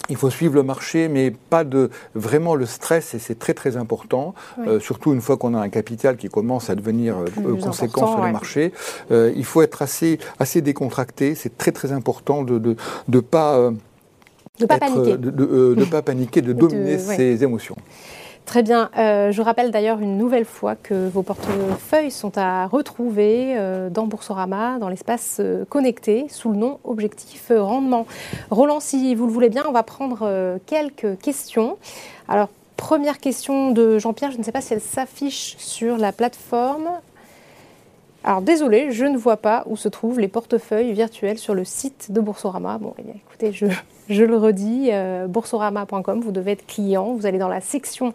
il 0.10 0.18
faut 0.18 0.30
suivre 0.30 0.56
le 0.56 0.64
marché, 0.64 1.08
mais 1.08 1.32
pas 1.32 1.64
de 1.64 1.90
vraiment 2.14 2.56
le 2.56 2.66
stress, 2.66 3.14
et 3.14 3.20
c'est 3.20 3.40
très 3.40 3.54
très 3.54 3.78
important, 3.78 4.34
euh, 4.60 4.80
surtout 4.80 5.14
une 5.14 5.22
fois 5.22 5.38
qu'on 5.38 5.54
a 5.54 5.60
un 5.60 5.70
capital 5.70 6.18
qui 6.18 6.28
commence 6.28 6.70
à 6.70 6.76
devenir 6.76 7.16
euh, 7.18 7.56
conséquent 7.62 8.08
sur 8.08 8.26
le 8.26 8.32
marché. 8.32 8.74
il 9.12 9.46
faut 9.46 9.62
être 9.62 9.82
assez, 9.82 10.20
assez 10.40 10.62
décontracté, 10.62 11.36
c'est 11.36 11.58
très 11.58 11.72
très 11.72 11.94
important 11.94 12.44
de 12.44 12.60
ne 12.60 12.76
de, 13.08 13.20
pas, 13.22 13.72
de, 14.60 14.66
pas, 14.66 14.78
paniquer. 14.78 15.18
de, 15.18 15.86
pas 15.86 16.02
paniquer, 16.02 16.42
de 16.42 16.52
dominer 16.52 17.00
ses 17.00 17.44
émotions. 17.44 17.78
Très 18.46 18.62
bien. 18.62 18.90
Euh, 18.98 19.32
je 19.32 19.42
rappelle 19.42 19.72
d'ailleurs 19.72 20.00
une 20.00 20.18
nouvelle 20.18 20.46
fois 20.46 20.76
que 20.76 21.08
vos 21.08 21.24
portefeuilles 21.24 22.12
sont 22.12 22.38
à 22.38 22.68
retrouver 22.68 23.56
euh, 23.58 23.90
dans 23.90 24.06
Boursorama, 24.06 24.80
dans 24.80 24.90
l'espace 24.90 25.38
euh, 25.40 25.64
connecté, 25.66 26.28
sous 26.30 26.52
le 26.52 26.58
nom 26.58 26.80
Objectif 26.84 27.52
Rendement. 27.56 28.06
Roland, 28.52 28.80
si 28.80 29.16
vous 29.16 29.28
le 29.28 29.32
voulez 29.32 29.50
bien, 29.50 29.64
on 29.68 29.72
va 29.72 29.84
prendre 29.84 30.58
quelques 30.66 31.18
questions. 31.20 31.78
Alors, 32.28 32.50
première 32.76 33.20
question 33.20 33.72
de 33.72 33.98
Jean-Pierre, 33.98 34.32
je 34.32 34.38
ne 34.38 34.44
sais 34.44 34.52
pas 34.52 34.62
si 34.62 34.74
elle 34.74 34.82
s'affiche 34.82 35.56
sur 35.58 35.98
la 35.98 36.12
plateforme. 36.12 36.90
Alors 38.26 38.42
désolé, 38.42 38.92
je 38.92 39.06
ne 39.06 39.18
vois 39.18 39.38
pas 39.38 39.64
où 39.68 39.76
se 39.76 39.90
trouvent 39.90 40.20
les 40.20 40.28
portefeuilles 40.30 40.94
virtuels 40.94 41.38
sur 41.38 41.54
le 41.54 41.66
site 41.66 42.12
de 42.12 42.22
Boursorama. 42.22 42.78
Bon, 42.78 42.94
eh 42.98 43.18
écoutez, 43.18 43.52
je, 43.52 43.66
je, 44.10 44.24
le 44.24 44.38
redis, 44.38 44.90
euh, 44.92 45.28
boursorama.com, 45.28 46.22
vous 46.22 46.32
devez 46.32 46.52
être 46.52 46.66
client, 46.66 47.14
vous 47.14 47.26
allez 47.26 47.38
dans 47.38 47.50
la 47.50 47.62
section 47.62 48.14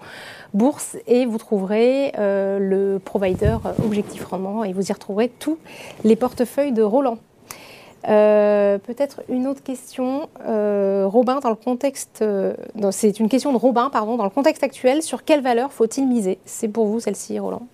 bourse 0.55 0.97
et 1.07 1.27
vous 1.27 1.39
trouverez 1.39 2.13
euh, 2.19 2.59
le 2.59 2.99
provider 2.99 3.57
Objectif 3.85 4.25
Rendement 4.25 4.65
et 4.65 4.73
vous 4.73 4.89
y 4.89 4.93
retrouverez 4.93 5.29
tous 5.29 5.59
les 6.05 6.17
portefeuilles 6.17 6.73
de 6.73 6.83
Roland. 6.83 7.19
Euh, 8.09 8.79
peut-être 8.79 9.23
une 9.29 9.47
autre 9.47 9.63
question, 9.63 10.29
Robin, 10.47 11.41
dans 11.41 11.51
le 11.51 11.57
contexte, 11.57 12.25
c'est 12.91 13.21
une 13.21 13.29
question 13.29 13.53
de 13.53 13.59
Robin, 13.59 13.91
pardon, 13.91 14.17
dans 14.17 14.25
le 14.25 14.31
contexte 14.31 14.63
actuel, 14.63 15.03
sur 15.03 15.25
quelle 15.25 15.43
valeur 15.43 15.73
faut-il 15.73 16.07
miser? 16.07 16.39
C'est 16.45 16.69
pour 16.69 16.87
vous 16.87 17.01
celle-ci, 17.01 17.39
Roland 17.39 17.67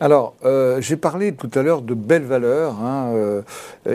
alors, 0.00 0.34
euh, 0.44 0.80
j'ai 0.80 0.96
parlé 0.96 1.32
tout 1.32 1.50
à 1.54 1.62
l'heure 1.62 1.82
de 1.82 1.94
belles 1.94 2.24
valeurs. 2.24 2.76
Hein, 2.80 3.10
euh, 3.14 3.42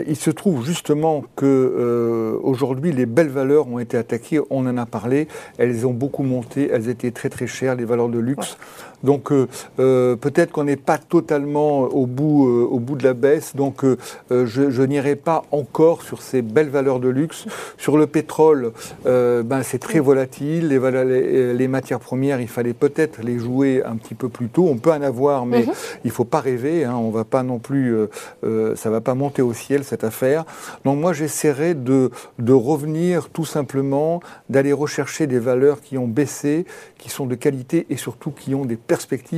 il 0.06 0.16
se 0.16 0.30
trouve 0.30 0.64
justement 0.64 1.24
que 1.34 1.46
euh, 1.46 2.38
aujourd'hui, 2.42 2.92
les 2.92 3.06
belles 3.06 3.30
valeurs 3.30 3.68
ont 3.68 3.78
été 3.78 3.96
attaquées. 3.96 4.40
On 4.50 4.66
en 4.66 4.76
a 4.76 4.84
parlé. 4.84 5.28
Elles 5.56 5.86
ont 5.86 5.94
beaucoup 5.94 6.22
monté. 6.22 6.68
Elles 6.70 6.90
étaient 6.90 7.10
très 7.10 7.30
très 7.30 7.46
chères, 7.46 7.74
les 7.74 7.86
valeurs 7.86 8.10
de 8.10 8.18
luxe. 8.18 8.58
Donc 9.04 9.30
euh, 9.30 9.46
euh, 9.78 10.16
peut-être 10.16 10.50
qu'on 10.50 10.64
n'est 10.64 10.76
pas 10.76 10.98
totalement 10.98 11.82
au 11.82 12.06
bout, 12.06 12.48
euh, 12.48 12.66
au 12.68 12.80
bout 12.80 12.96
de 12.96 13.04
la 13.04 13.12
baisse. 13.12 13.54
Donc 13.54 13.84
je, 14.30 14.82
n'irai 14.82 15.14
pas 15.16 15.44
encore 15.50 16.02
sur 16.02 16.22
ces 16.22 16.42
belles 16.42 16.70
valeurs 16.70 16.98
de 16.98 17.08
luxe. 17.08 17.44
Sur 17.76 17.98
le 17.98 18.06
pétrole, 18.06 18.72
ben, 19.04 19.62
c'est 19.62 19.78
très 19.78 20.00
volatile. 20.00 20.68
Les, 20.68 21.54
les, 21.54 21.68
matières 21.68 22.00
premières, 22.00 22.40
il 22.40 22.48
fallait 22.48 22.72
peut-être 22.72 23.22
les 23.22 23.38
jouer 23.38 23.82
un 23.84 23.96
petit 23.96 24.14
peu 24.14 24.28
plus 24.28 24.48
tôt. 24.48 24.66
On 24.68 24.76
peut 24.76 24.92
en 24.92 25.02
avoir, 25.02 25.44
mais 25.44 25.60
mhm. 25.60 25.72
il 26.04 26.08
ne 26.08 26.12
faut 26.12 26.24
pas 26.24 26.40
rêver. 26.40 26.84
Hein. 26.84 26.96
on 26.96 27.10
va 27.10 27.24
pas 27.24 27.42
non 27.42 27.58
plus, 27.58 27.94
ça 28.42 28.90
va 28.90 29.00
pas 29.00 29.14
monter 29.14 29.42
au 29.42 29.52
ciel 29.52 29.84
cette 29.84 30.04
affaire. 30.04 30.44
Donc 30.84 30.98
moi, 30.98 31.12
j'essaierai 31.12 31.74
de, 31.74 32.10
de 32.38 32.52
revenir 32.52 33.28
tout 33.28 33.44
simplement, 33.44 34.20
d'aller 34.48 34.72
rechercher 34.72 35.26
des 35.26 35.38
valeurs 35.38 35.80
qui 35.80 35.98
ont 35.98 36.08
baissé, 36.08 36.64
qui 36.98 37.10
sont 37.10 37.26
de 37.26 37.34
qualité 37.34 37.86
et 37.90 37.96
surtout 37.96 38.30
qui 38.30 38.54
ont 38.54 38.64
des 38.64 38.76
perspectives 38.76 38.93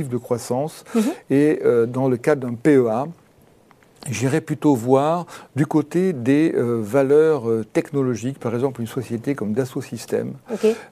de 0.09 0.17
croissance. 0.17 0.83
Et 1.29 1.59
euh, 1.63 1.85
dans 1.85 2.07
le 2.07 2.17
cadre 2.17 2.47
d'un 2.47 2.55
PEA, 2.55 3.07
J'irais 4.09 4.41
plutôt 4.41 4.75
voir 4.75 5.25
du 5.55 5.65
côté 5.65 6.13
des 6.13 6.53
euh, 6.55 6.79
valeurs 6.81 7.49
euh, 7.49 7.65
technologiques, 7.73 8.39
par 8.39 8.53
exemple 8.53 8.81
une 8.81 8.87
société 8.87 9.35
comme 9.35 9.53
Dassault 9.53 9.81
Systèmes. 9.81 10.33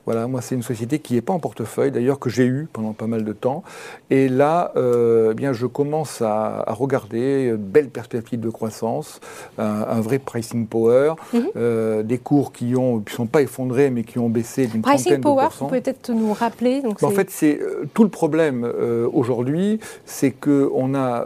Voilà, 0.06 0.28
moi 0.28 0.42
c'est 0.42 0.56
une 0.56 0.64
société 0.64 1.00
qui 1.00 1.14
n'est 1.14 1.22
pas 1.22 1.34
en 1.34 1.40
portefeuille, 1.40 1.92
d'ailleurs 1.92 2.20
que 2.20 2.30
j'ai 2.30 2.46
eu 2.46 2.68
pendant 2.72 2.94
pas 2.94 3.08
mal 3.08 3.24
de 3.24 3.34
temps. 3.34 3.64
Et 4.10 4.28
là, 4.28 4.72
euh, 4.76 5.30
eh 5.32 5.34
bien, 5.34 5.54
je 5.54 5.66
commence 5.66 6.22
à, 6.22 6.66
regarder 6.68 7.52
de 7.52 7.56
belles 7.56 7.90
perspectives 7.90 8.40
de 8.40 8.50
croissance, 8.50 9.22
un, 9.58 10.02
vrai 10.02 10.20
pricing 10.20 10.68
power, 10.68 11.14
mhm. 11.34 12.04
des 12.04 12.18
cours 12.18 12.52
qui 12.52 12.74
ne 12.74 13.00
sont 13.10 13.28
pas 13.28 13.42
effondrés 13.42 13.90
mais 13.90 14.04
qui 14.04 14.20
ont 14.20 14.30
baissé 14.30 14.68
d'une 14.68 14.82
trentaine 14.82 15.18
de 15.18 15.22
pourcents. 15.22 15.36
Pricing 15.36 15.48
power, 15.48 15.48
vous 15.60 15.68
peut-être 15.68 16.12
nous 16.12 16.34
rappeler 16.34 16.82
donc 16.82 17.02
En 17.02 17.12
fait, 17.12 17.30
c'est 17.30 17.60
tout 17.94 18.04
le 18.04 18.10
problème 18.10 18.70
aujourd'hui, 19.14 19.80
c'est 20.06 20.32
qu'on 20.32 20.96
a 20.96 21.26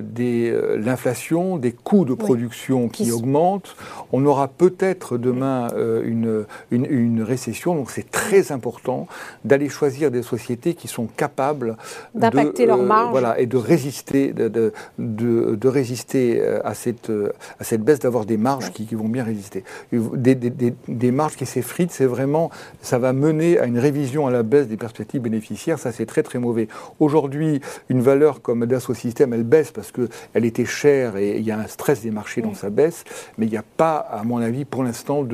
des 0.00 0.54
l'inflation 0.78 1.23
des 1.58 1.72
coûts 1.72 2.04
de 2.04 2.14
production 2.14 2.88
qui, 2.88 3.10
augmentent. 3.10 3.76
On 4.12 4.26
aura 4.26 4.48
peut-être 4.48 5.16
demain 5.16 5.68
euh, 5.74 6.02
une, 6.04 6.44
une, 6.70 7.22
récession, 7.22 7.74
donc 7.74 7.90
c'est 7.90 8.10
très 8.10 8.52
important 8.52 9.06
d'aller 9.44 9.68
choisir 9.68 10.10
des 10.10 10.22
sociétés 10.22 10.74
qui 10.74 10.86
sont 10.86 11.06
capables 11.06 11.76
d'impacter 12.14 12.66
leur 12.66 12.80
euh, 12.80 12.86
marge 12.86 13.10
voilà, 13.10 13.40
et 13.40 13.46
de 13.46 13.56
résister, 13.56 14.32
de, 14.32 14.48
de, 14.48 14.72
de, 14.98 15.68
résister 15.68 16.40
euh, 16.40 16.60
à 16.64 16.74
cette, 16.74 17.10
à 17.58 17.64
cette 17.64 17.82
baisse, 17.82 18.00
d'avoir 18.00 18.26
des 18.26 18.36
marges 18.36 18.72
qui, 18.72 18.86
qui, 18.86 18.94
vont 18.94 19.08
bien 19.08 19.24
résister. 19.24 19.64
Des, 19.92 20.34
des, 20.34 20.74
des 20.88 21.10
marges 21.10 21.36
qui 21.36 21.46
s'effritent, 21.46 21.92
c'est 21.92 22.06
vraiment, 22.06 22.50
ça 22.82 22.98
va 22.98 23.12
mener 23.12 23.58
à 23.58 23.64
une 23.64 23.78
révision 23.78 24.26
à 24.26 24.30
la 24.30 24.42
baisse 24.42 24.68
des 24.68 24.76
perspectives 24.76 25.22
bénéficiaires, 25.22 25.78
ça 25.78 25.90
c'est 25.90 26.06
très 26.06 26.22
très 26.22 26.38
mauvais. 26.38 26.68
Aujourd'hui, 27.00 27.60
une 27.88 28.02
valeur 28.02 28.42
comme 28.42 28.66
Dassault 28.66 28.94
Systèmes, 28.94 29.32
elle 29.32 29.44
baisse 29.44 29.70
parce 29.70 29.90
qu'elle 29.90 30.44
était 30.44 30.66
chère 30.66 31.03
et 31.16 31.38
il 31.38 31.44
y 31.44 31.50
a 31.50 31.58
un 31.58 31.66
stress 31.66 32.02
des 32.02 32.10
marchés 32.10 32.42
dans 32.42 32.54
sa 32.54 32.70
baisse, 32.70 33.04
mais 33.38 33.46
il 33.46 33.50
n'y 33.50 33.56
a 33.56 33.64
pas, 33.76 33.96
à 33.96 34.24
mon 34.24 34.38
avis, 34.38 34.64
pour 34.64 34.84
l'instant, 34.84 35.26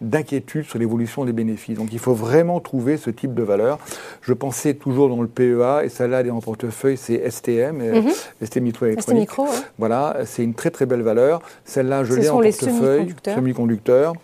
d'inquiétude 0.00 0.64
sur 0.64 0.78
l'évolution 0.78 1.24
des 1.24 1.32
bénéfices. 1.32 1.76
Donc 1.76 1.92
il 1.92 1.98
faut 1.98 2.14
vraiment 2.14 2.60
trouver 2.60 2.96
ce 2.96 3.10
type 3.10 3.34
de 3.34 3.42
valeur. 3.42 3.78
Je 4.22 4.32
pensais 4.32 4.74
toujours 4.74 5.08
dans 5.08 5.22
le 5.22 5.28
PEA, 5.28 5.84
et 5.84 5.88
celle-là, 5.88 6.20
elle 6.20 6.28
est 6.28 6.30
en 6.30 6.40
portefeuille, 6.40 6.96
c'est 6.96 7.28
STM, 7.30 7.82
ST 8.42 8.60
Micro 8.60 8.86
Voilà, 9.78 10.18
c'est 10.24 10.44
une 10.44 10.54
très 10.54 10.70
très 10.70 10.86
belle 10.86 11.02
valeur. 11.02 11.42
Celle-là, 11.64 12.04
je 12.04 12.14
l'ai 12.14 12.28
en 12.28 12.40
portefeuille, 12.40 13.14
semi-conducteurs. 13.24 14.14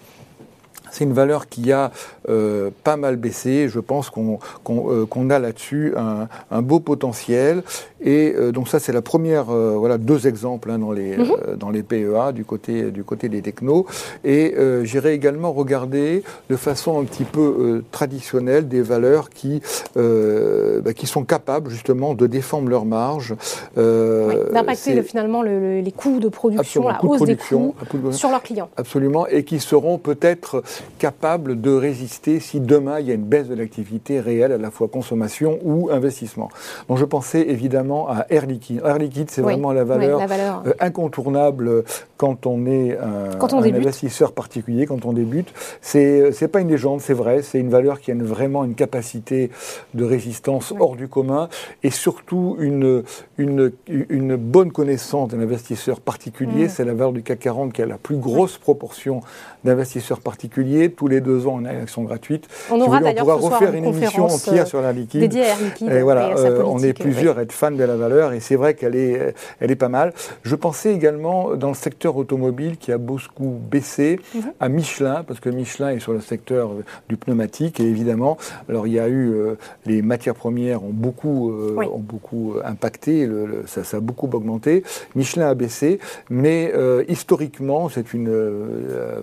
C'est 0.92 1.04
une 1.04 1.14
valeur 1.14 1.48
qui 1.48 1.72
a 1.72 1.90
euh, 2.28 2.70
pas 2.84 2.96
mal 2.96 3.16
baissé. 3.16 3.68
Je 3.68 3.80
pense 3.80 4.10
qu'on 4.10 4.38
euh, 4.68 5.30
a 5.30 5.38
là-dessus 5.38 5.94
un, 5.96 6.62
beau 6.62 6.80
potentiel. 6.80 7.62
Et 8.04 8.34
euh, 8.36 8.52
donc 8.52 8.68
ça, 8.68 8.78
c'est 8.78 8.92
la 8.92 9.00
première, 9.00 9.44
voilà, 9.44 9.96
deux 9.96 10.26
exemples 10.26 10.70
hein, 10.70 10.78
dans, 10.78 10.92
les, 10.92 11.16
mhm. 11.16 11.56
dans 11.56 11.70
les 11.70 11.82
PEA 11.82 12.32
du 12.34 12.44
côté, 12.44 12.90
du 12.90 13.04
côté 13.04 13.28
des 13.28 13.40
technos. 13.40 13.86
Et 14.22 14.54
j'irai 14.84 15.14
également 15.14 15.52
regarder 15.52 16.22
de 16.50 16.56
façon 16.56 17.00
un 17.00 17.04
petit 17.04 17.24
peu 17.24 17.82
traditionnelle 17.90 18.68
des 18.68 18.82
valeurs 18.82 19.30
qui, 19.30 19.62
bah, 19.94 20.92
qui 20.94 21.06
sont 21.06 21.24
capables 21.24 21.70
justement 21.70 22.12
de 22.14 22.26
défendre 22.26 22.68
leurs 22.68 22.84
marges. 22.84 23.34
D'impacter 23.76 25.02
finalement 25.02 25.42
les 25.42 25.94
coûts 25.96 26.20
de 26.20 26.28
production, 26.28 26.86
la 26.86 27.02
hausse 27.02 27.22
des 27.22 27.36
coûts 27.36 27.74
sur 28.10 28.28
leurs 28.28 28.42
clients. 28.42 28.68
Absolument, 28.76 29.26
et 29.26 29.44
qui 29.44 29.58
seront 29.58 29.96
peut-être 29.96 30.62
capables 30.98 31.60
de 31.60 31.70
résister 31.70 32.40
si 32.40 32.60
demain 32.60 33.00
il 33.00 33.08
y 33.08 33.10
a 33.10 33.14
une 33.14 33.24
baisse 33.24 33.48
de 33.48 33.54
l'activité 33.54 34.20
réelle, 34.20 34.52
à 34.52 34.58
la 34.58 34.70
fois 34.70 34.88
consommation 34.88 35.58
ou 35.64 35.90
investissement. 35.90 36.48
Donc 36.88 36.98
je 36.98 37.04
pensais 37.04 37.42
évidemment 37.48 38.08
à 38.08 38.26
Air 38.30 38.46
Liquide. 38.46 38.82
Air 38.84 38.98
Liquide, 38.98 39.30
c'est 39.30 39.42
vraiment 39.42 39.72
la 39.72 39.84
valeur, 39.84 40.20
euh, 40.66 40.72
incontournable 40.80 41.84
quand 42.16 42.46
on 42.46 42.66
est 42.66 42.96
un, 42.98 43.38
investisseur 43.74 44.32
particulier, 44.32 44.86
quand 44.86 45.04
on 45.04 45.12
débute. 45.12 45.52
C'est 45.80 46.30
n'est 46.40 46.48
pas 46.48 46.60
une 46.60 46.68
légende, 46.68 47.00
c'est 47.00 47.14
vrai, 47.14 47.42
c'est 47.42 47.58
une 47.58 47.70
valeur 47.70 48.00
qui 48.00 48.12
a 48.12 48.14
vraiment 48.14 48.64
une 48.64 48.74
capacité 48.74 49.50
de 49.94 50.04
résistance 50.04 50.72
hors 50.78 50.96
du 50.96 51.08
commun 51.08 51.48
et 51.82 51.90
surtout 51.90 52.56
une, 52.60 53.02
une, 53.38 53.72
une 53.88 54.36
bonne 54.36 54.70
connaissance 54.70 55.30
d'un 55.30 55.40
investisseur 55.40 56.00
particulier. 56.00 56.68
C'est 56.68 56.84
la 56.84 56.92
valeur 56.92 57.12
du 57.12 57.22
CAC 57.22 57.40
40 57.40 57.72
qui 57.72 57.82
a 57.82 57.86
la 57.86 57.98
plus 57.98 58.16
grosse 58.16 58.56
proportion 58.58 59.20
d'investisseurs 59.64 60.20
particuliers. 60.20 60.71
Tous 60.96 61.08
les 61.08 61.20
deux 61.20 61.46
ans, 61.46 61.58
on 61.60 61.64
a 61.64 61.72
une 61.72 61.82
action 61.82 62.02
gratuite. 62.02 62.48
On 62.70 62.80
aura 62.80 63.00
d'ailleurs 63.00 63.40
refaire 63.40 63.74
une, 63.74 63.84
émission 63.84 64.24
entière 64.24 64.66
sur 64.66 64.80
la 64.80 64.92
liquide. 64.92 65.20
Dédiée 65.20 65.42
à 65.42 65.48
Air 65.48 65.58
Liquide. 65.62 65.92
Et 65.92 66.02
voilà, 66.02 66.36
euh, 66.38 66.62
on 66.66 66.78
est 66.78 66.92
plusieurs 66.92 67.38
à 67.38 67.42
être 67.42 67.52
fans 67.52 67.70
de 67.70 67.84
la 67.84 67.96
valeur 67.96 68.32
et 68.32 68.40
c'est 68.40 68.56
vrai 68.56 68.74
qu'elle 68.74 68.96
est, 68.96 69.34
elle 69.60 69.70
est 69.70 69.76
pas 69.76 69.88
mal. 69.88 70.12
Je 70.42 70.54
pensais 70.54 70.92
également 70.92 71.54
dans 71.56 71.68
le 71.68 71.74
secteur 71.74 72.16
automobile 72.16 72.76
qui 72.78 72.92
a 72.92 72.98
beaucoup 72.98 73.58
baissé 73.70 74.18
mhm. 74.34 74.42
à 74.60 74.68
Michelin 74.68 75.24
parce 75.26 75.40
que 75.40 75.50
Michelin 75.50 75.90
est 75.90 76.00
sur 76.00 76.12
le 76.12 76.20
secteur 76.20 76.70
du 77.08 77.16
pneumatique 77.16 77.80
et 77.80 77.84
évidemment, 77.84 78.38
alors 78.68 78.86
il 78.86 78.94
y 78.94 78.98
a 78.98 79.08
eu 79.08 79.32
euh, 79.32 79.54
les 79.86 80.02
matières 80.02 80.34
premières 80.34 80.84
ont 80.84 80.92
beaucoup, 80.92 81.50
euh, 81.50 81.76
ont 81.92 81.98
beaucoup 81.98 82.54
impacté, 82.64 83.28
ça, 83.66 83.84
ça, 83.84 83.98
a 83.98 84.00
beaucoup 84.00 84.28
augmenté. 84.32 84.84
Michelin 85.14 85.48
a 85.48 85.54
baissé, 85.54 85.98
mais 86.30 86.72
historiquement 87.08 87.88
c'est 87.88 88.14
une 88.14 88.30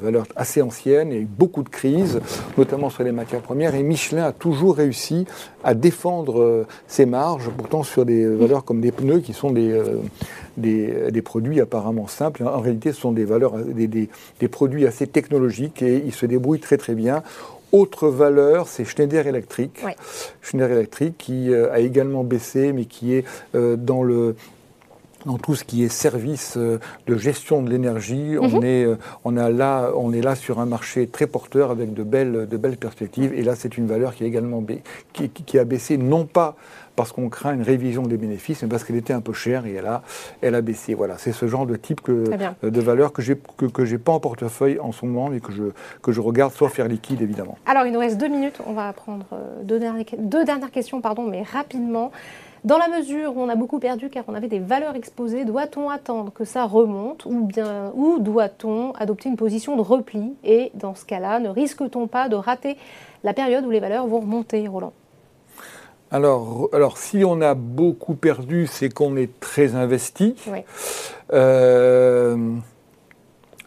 valeur 0.01 0.25
assez 0.35 0.61
ancienne 0.61 1.11
et 1.11 1.27
beaucoup 1.39 1.63
de 1.63 1.69
crises, 1.69 2.19
notamment 2.57 2.89
sur 2.89 3.03
les 3.03 3.13
matières 3.13 3.41
premières. 3.41 3.73
Et 3.73 3.81
Michelin 3.81 4.25
a 4.25 4.33
toujours 4.33 4.75
réussi 4.75 5.25
à 5.63 5.73
défendre 5.73 6.41
euh, 6.41 6.67
ses 6.87 7.05
marges, 7.05 7.49
pourtant 7.57 7.83
sur 7.83 8.05
des 8.05 8.25
valeurs 8.27 8.65
comme 8.65 8.81
des 8.81 8.91
pneus 8.91 9.21
qui 9.21 9.31
sont 9.33 9.51
des, 9.51 9.71
euh, 9.71 10.01
des, 10.57 11.21
produits 11.21 11.61
apparemment 11.61 12.07
simples. 12.07 12.43
En 12.43 12.59
réalité, 12.59 12.91
ce 12.91 12.99
sont 12.99 13.13
des 13.13 13.23
valeurs, 13.23 13.57
des, 13.57 13.87
des, 13.87 14.47
produits 14.49 14.85
assez 14.85 15.07
technologiques 15.07 15.81
et 15.81 16.03
ils 16.05 16.13
se 16.13 16.25
débrouillent 16.25 16.59
très 16.59 16.77
très 16.77 16.93
bien. 16.93 17.23
Autre 17.71 18.09
valeur, 18.09 18.67
c'est 18.67 18.83
Schneider 18.83 19.27
Electric. 19.27 19.85
Schneider 20.41 20.71
Electric 20.71 21.17
qui 21.17 21.53
euh, 21.53 21.71
a 21.71 21.79
également 21.79 22.23
baissé, 22.23 22.73
mais 22.73 22.85
qui 22.85 23.13
est 23.13 23.25
dans 23.53 24.03
le 24.03 24.35
dans 25.25 25.37
tout 25.37 25.55
ce 25.55 25.63
qui 25.63 25.83
est 25.83 25.89
service 25.89 26.55
euh, 26.57 26.79
de 27.07 27.17
gestion 27.17 27.61
de 27.61 27.69
l'énergie. 27.69 28.35
On, 28.39 28.47
Mhm. 28.47 28.63
est, 28.63 28.83
euh, 28.85 28.95
on, 29.25 29.37
a 29.37 29.49
là, 29.49 29.91
on 29.95 30.13
est 30.13 30.21
là 30.21 30.35
sur 30.35 30.59
un 30.59 30.65
marché 30.65 31.07
très 31.07 31.27
porteur 31.27 31.71
avec 31.71 31.93
de 31.93 32.03
belles, 32.03 32.47
de 32.49 32.57
belles 32.57 32.77
perspectives. 32.77 33.33
Et 33.33 33.41
là, 33.43 33.55
c'est 33.55 33.77
une 33.77 33.87
valeur 33.87 34.13
qui, 34.15 34.23
est 34.23 34.27
également 34.27 34.61
ba- 34.61 34.73
qui, 35.13 35.59
a 35.59 35.63
baissé, 35.65 35.97
non 35.97 36.25
pas 36.25 36.55
parce 36.95 37.13
qu'on 37.13 37.29
craint 37.29 37.53
une 37.53 37.61
révision 37.61 38.03
des 38.03 38.17
bénéfices, 38.17 38.61
mais 38.61 38.67
parce 38.67 38.83
qu'elle 38.83 38.97
était 38.97 39.13
un 39.13 39.21
peu 39.21 39.31
chère 39.31 39.65
et 39.65 39.73
elle 39.73 39.85
a, 39.87 40.01
elle 40.41 40.53
a 40.53 40.61
baissé. 40.61 40.93
Voilà, 40.95 41.17
c'est 41.17 41.31
ce 41.31 41.47
genre 41.47 41.65
de 41.65 41.77
type 41.77 42.01
que, 42.01 42.35
bien. 42.35 42.55
de 42.61 42.81
valeur 42.81 43.13
que 43.13 43.21
j'ai 43.21 43.37
que, 43.57 43.65
que 43.67 43.85
j'ai 43.85 43.97
pas 43.97 44.11
en 44.11 44.19
portefeuille 44.19 44.79
en 44.81 44.91
ce 44.91 45.05
moment, 45.05 45.29
mais 45.29 45.39
que 45.39 45.53
je, 45.53 45.63
que 46.01 46.11
je 46.11 46.19
regarde, 46.19 46.51
sauf 46.51 46.73
faire 46.73 46.89
liquide 46.89 47.21
évidemment. 47.21 47.57
Alors, 47.65 47.85
il 47.85 47.93
nous 47.93 47.99
reste 47.99 48.17
deux 48.17 48.27
minutes. 48.27 48.59
On 48.67 48.73
va 48.73 48.91
prendre 48.91 49.25
euh, 49.31 49.63
deux 49.63 49.79
dernières, 49.79 50.03
deux 50.17 50.43
dernières 50.43 50.71
questions, 50.71 50.99
pardon, 50.99 51.23
mais 51.23 51.43
rapidement. 51.43 52.11
Dans 52.63 52.77
la 52.77 52.87
mesure 52.89 53.37
où 53.37 53.41
on 53.41 53.49
a 53.49 53.55
beaucoup 53.55 53.79
perdu 53.79 54.09
car 54.09 54.25
on 54.27 54.35
avait 54.35 54.47
des 54.47 54.59
valeurs 54.59 54.95
exposées, 54.95 55.45
doit-on 55.45 55.89
attendre 55.89 56.31
que 56.33 56.43
ça 56.43 56.65
remonte 56.65 57.25
ou 57.25 57.45
bien 57.45 57.91
ou 57.95 58.19
doit-on 58.19 58.91
adopter 58.93 59.29
une 59.29 59.37
position 59.37 59.77
de 59.77 59.81
repli? 59.81 60.33
Et 60.43 60.71
dans 60.73 60.93
ce 60.93 61.05
cas-là, 61.05 61.39
ne 61.39 61.49
risque-t-on 61.49 62.07
pas 62.07 62.27
de 62.27 62.35
rater 62.35 62.77
la 63.23 63.33
période 63.33 63.65
où 63.65 63.69
les 63.69 63.79
valeurs 63.79 64.07
vont 64.07 64.19
remonter, 64.19 64.67
Roland? 64.67 64.93
Alors, 66.11 66.69
alors, 66.73 66.97
si 66.97 67.23
on 67.23 67.39
a 67.41 67.53
beaucoup 67.53 68.15
perdu, 68.15 68.67
c'est 68.67 68.89
qu'on 68.89 69.15
est 69.15 69.39
très 69.39 69.75
investi. 69.75 70.35
Oui. 70.47 70.59
Euh, 71.33 72.55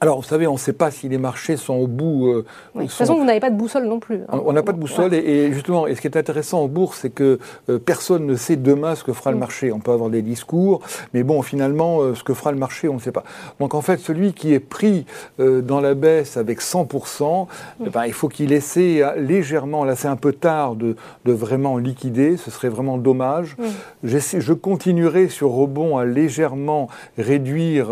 alors, 0.02 0.16
vous 0.20 0.26
savez, 0.26 0.48
on 0.48 0.54
ne 0.54 0.58
sait 0.58 0.72
pas 0.72 0.90
si 0.90 1.08
les 1.08 1.16
marchés 1.16 1.56
sont 1.56 1.74
au 1.74 1.86
bout. 1.86 2.26
euh, 2.26 2.44
Oui. 2.74 2.82
De 2.82 2.88
toute 2.88 2.90
sont- 2.90 3.04
façon, 3.04 3.16
vous 3.18 3.24
n'avez 3.24 3.38
pas 3.38 3.50
de 3.50 3.56
boussole 3.56 3.84
non 3.84 4.00
plus. 4.00 4.16
hein. 4.28 4.40
on 4.44 4.52
n'a 4.52 4.64
pas 4.64 4.72
de 4.72 4.78
boussole 4.78 5.14
et, 5.14 5.18
et 5.18 5.52
justement, 5.52 5.86
et 5.86 5.94
ce 5.94 6.00
qui 6.00 6.08
est 6.08 6.16
intéressant 6.16 6.60
en 6.62 6.66
bourse, 6.66 6.98
c'est 7.02 7.10
que 7.10 7.38
euh, 7.68 7.78
personne 7.78 8.26
ne 8.26 8.34
sait 8.34 8.56
demain 8.56 8.96
ce 8.96 9.04
que 9.04 9.12
fera 9.12 9.30
le 9.30 9.36
Mm. 9.36 9.40
marché. 9.40 9.72
On 9.72 9.78
peut 9.78 9.92
avoir 9.92 10.10
des 10.10 10.22
discours, 10.22 10.80
mais 11.14 11.22
bon, 11.22 11.40
finalement, 11.42 12.00
euh, 12.02 12.16
ce 12.16 12.24
que 12.24 12.34
fera 12.34 12.50
le 12.50 12.58
marché, 12.58 12.88
on 12.88 12.94
ne 12.94 12.98
sait 12.98 13.12
pas. 13.12 13.22
Donc 13.60 13.74
en 13.74 13.80
fait, 13.80 13.98
celui 14.00 14.32
qui 14.32 14.52
est 14.52 14.58
pris 14.60 15.06
dans 15.38 15.80
la 15.80 15.94
baisse 15.94 16.36
avec 16.36 16.60
100%, 16.60 17.46
Mm. 17.78 17.84
eh 17.86 17.90
ben, 17.90 18.04
il 18.06 18.12
faut 18.12 18.28
qu'il 18.28 18.52
essaie 18.52 19.02
légèrement, 19.18 19.84
là 19.84 19.94
c'est 19.94 20.08
un 20.08 20.16
peu 20.16 20.32
tard 20.32 20.74
de, 20.74 20.96
de 21.26 21.32
vraiment 21.32 21.78
liquider, 21.78 22.36
ce 22.38 22.50
serait 22.50 22.70
vraiment 22.70 22.98
dommage. 22.98 23.56
Mm. 23.56 23.64
Je 24.02 24.52
continuerai 24.52 25.28
sur 25.28 25.50
rebond 25.50 25.96
à 25.96 26.04
légèrement 26.04 26.88
réduire 27.18 27.88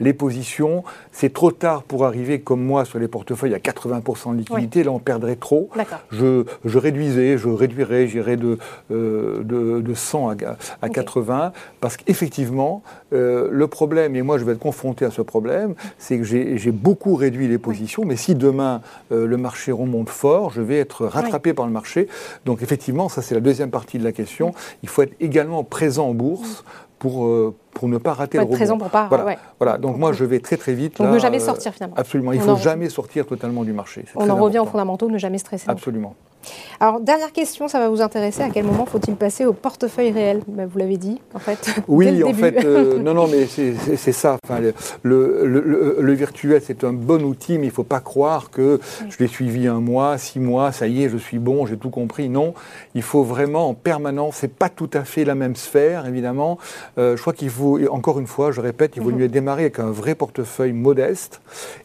les 0.00 0.14
positions. 0.14 0.84
C'est 1.12 1.32
trop 1.34 1.49
tard 1.52 1.82
pour 1.82 2.04
arriver 2.04 2.40
comme 2.40 2.62
moi 2.62 2.84
sur 2.84 2.98
les 2.98 3.08
portefeuilles 3.08 3.54
à 3.54 3.58
80% 3.58 4.32
de 4.32 4.38
liquidité, 4.38 4.82
là 4.84 4.90
on 4.92 4.98
perdrait 4.98 5.36
trop. 5.36 5.68
Je, 6.10 6.44
je 6.64 6.78
réduisais, 6.78 7.38
je 7.38 7.48
réduirais, 7.48 8.06
j'irais 8.06 8.36
de, 8.36 8.58
euh, 8.90 9.42
de, 9.42 9.80
de 9.80 9.94
100 9.94 10.30
à, 10.30 10.34
à 10.82 10.86
Ok. 10.86 10.92
80, 10.92 11.52
parce 11.80 11.96
qu'effectivement, 11.96 12.82
euh, 13.12 13.48
le 13.50 13.66
problème, 13.66 14.16
et 14.16 14.22
moi 14.22 14.38
je 14.38 14.44
vais 14.44 14.52
être 14.52 14.58
confronté 14.58 15.04
à 15.04 15.10
ce 15.10 15.22
problème, 15.22 15.74
c'est 15.98 16.18
que 16.18 16.24
j'ai 16.24 16.58
j'ai 16.58 16.72
beaucoup 16.72 17.14
réduit 17.14 17.48
les 17.48 17.58
positions, 17.58 18.04
mais 18.04 18.16
si 18.16 18.34
demain 18.34 18.82
euh, 19.12 19.26
le 19.26 19.36
marché 19.36 19.72
remonte 19.72 20.08
fort, 20.08 20.50
je 20.50 20.60
vais 20.60 20.78
être 20.78 21.06
rattrapé 21.06 21.54
par 21.54 21.66
le 21.66 21.72
marché. 21.72 22.08
Donc 22.44 22.62
effectivement, 22.62 23.08
ça 23.08 23.22
c'est 23.22 23.34
la 23.34 23.40
deuxième 23.40 23.70
partie 23.70 23.98
de 23.98 24.04
la 24.04 24.12
question. 24.12 24.54
Il 24.82 24.88
faut 24.88 25.02
être 25.02 25.14
également 25.20 25.64
présent 25.64 26.08
en 26.08 26.14
bourse 26.14 26.64
pour, 27.00 27.24
euh, 27.24 27.54
pour 27.72 27.88
ne 27.88 27.98
pas 27.98 28.12
rater 28.12 28.38
Faut 28.38 28.42
le 28.42 28.42
être 28.42 28.48
rebond. 28.50 28.56
présent 28.56 28.78
pour 28.78 28.90
pas. 28.90 29.08
Voilà, 29.08 29.24
ouais. 29.24 29.38
voilà. 29.58 29.78
donc 29.78 29.96
moi 29.96 30.12
je 30.12 30.24
vais 30.24 30.38
très 30.38 30.56
très 30.56 30.74
vite. 30.74 30.98
Donc 30.98 31.08
là, 31.08 31.14
ne 31.14 31.18
jamais 31.18 31.42
euh, 31.42 31.44
sortir 31.44 31.72
finalement. 31.72 31.96
Absolument, 31.96 32.32
il 32.32 32.40
On 32.42 32.56
faut 32.56 32.56
jamais 32.56 32.90
sortir 32.90 33.26
totalement 33.26 33.64
du 33.64 33.72
marché. 33.72 34.04
On 34.14 34.28
en 34.28 34.36
revient 34.36 34.60
aux 34.60 34.66
fondamentaux, 34.66 35.10
ne 35.10 35.18
jamais 35.18 35.38
stresser. 35.38 35.68
Absolument. 35.68 36.14
Alors, 36.80 37.00
dernière 37.00 37.32
question, 37.32 37.68
ça 37.68 37.78
va 37.78 37.88
vous 37.90 38.00
intéresser. 38.00 38.42
À 38.42 38.48
quel 38.50 38.64
moment 38.64 38.86
faut-il 38.86 39.14
passer 39.14 39.44
au 39.44 39.52
portefeuille 39.52 40.10
réel? 40.12 40.40
Ben, 40.48 40.66
Vous 40.66 40.78
l'avez 40.78 40.96
dit, 40.96 41.20
en 41.34 41.38
fait. 41.38 41.70
Oui, 41.88 42.22
en 42.24 42.32
fait, 42.32 42.64
euh, 42.64 42.98
non, 43.02 43.12
non, 43.14 43.26
mais 43.28 43.46
c'est 43.46 44.12
ça. 44.12 44.38
Enfin, 44.44 44.60
le, 44.60 44.72
le- 45.02 45.44
le- 45.44 45.96
le 46.00 46.12
virtuel, 46.14 46.62
c'est 46.64 46.84
un 46.84 46.92
bon 46.92 47.22
outil, 47.24 47.58
mais 47.58 47.64
il 47.64 47.68
ne 47.70 47.72
faut 47.74 47.84
pas 47.84 48.00
croire 48.00 48.50
que 48.50 48.80
je 49.08 49.18
l'ai 49.18 49.26
suivi 49.26 49.66
un 49.66 49.80
mois, 49.80 50.16
six 50.18 50.40
mois, 50.40 50.72
ça 50.72 50.86
y 50.86 51.04
est, 51.04 51.08
je 51.08 51.18
suis 51.18 51.38
bon, 51.38 51.66
j'ai 51.66 51.76
tout 51.76 51.90
compris. 51.90 52.28
Non, 52.28 52.54
il 52.94 53.02
faut 53.02 53.22
vraiment 53.22 53.68
en 53.68 53.74
permanence. 53.74 54.36
C'est 54.36 54.54
pas 54.54 54.68
tout 54.70 54.90
à 54.94 55.04
fait 55.04 55.24
la 55.24 55.34
même 55.34 55.56
sphère, 55.56 56.06
évidemment. 56.06 56.58
Euh, 56.98 57.16
je 57.16 57.20
crois 57.20 57.32
qu'il 57.34 57.50
faut, 57.50 57.78
encore 57.90 58.18
une 58.18 58.26
fois, 58.26 58.50
je 58.52 58.60
répète, 58.60 58.92
il 58.96 59.02
vaut 59.02 59.10
mieux 59.10 59.28
démarrer 59.28 59.62
avec 59.64 59.78
un 59.78 59.90
vrai 59.90 60.14
portefeuille 60.14 60.72
modeste, 60.72 61.40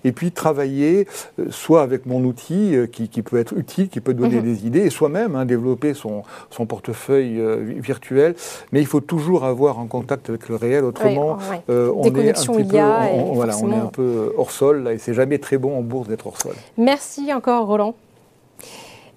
et 0.05 0.11
puis 0.13 0.31
travailler 0.31 1.07
euh, 1.39 1.45
soit 1.49 1.81
avec 1.81 2.05
mon 2.05 2.23
outil 2.23 2.75
qui, 2.91 3.09
qui 3.09 3.21
peut 3.21 3.37
être 3.37 3.53
utile, 3.57 3.89
qui 3.89 3.99
peut 3.99 4.13
donner 4.13 4.35
Mhm. 4.35 4.44
Des 4.45 4.65
idées, 4.65 4.85
et 4.85 4.89
soi-même 4.89 5.35
hein, 5.35 5.43
développer 5.45 5.93
son, 5.93 6.23
son 6.49 6.65
portefeuille 6.65 7.39
euh, 7.41 7.57
vi- 7.65 7.79
virtuel. 7.81 8.35
Mais 8.71 8.79
il 8.79 8.85
faut 8.87 9.01
toujours 9.01 9.43
avoir 9.43 9.79
un 9.79 9.87
contact 9.87 10.29
avec 10.29 10.47
le 10.47 10.55
réel, 10.55 10.85
autrement. 10.85 11.33
Ouais, 11.33 11.49
ouais. 11.51 11.61
euh, 11.69 11.91
on 11.95 12.03
est 12.03 12.29
un 12.29 12.33
petit 12.33 12.47
peu, 12.47 12.77
on- 12.77 13.31
on- 13.31 13.33
voilà, 13.33 13.57
on 13.61 13.71
est 13.71 13.75
un 13.75 13.85
peu 13.87 14.33
hors 14.37 14.51
sol 14.51 14.83
là, 14.83 14.93
et 14.93 14.97
c'est 14.97 15.13
jamais 15.13 15.39
très 15.39 15.57
bon 15.57 15.77
en 15.77 15.81
bourse 15.81 16.07
d'être 16.07 16.25
hors 16.27 16.39
sol. 16.41 16.53
Merci 16.77 17.33
encore, 17.33 17.67
Roland. 17.67 17.93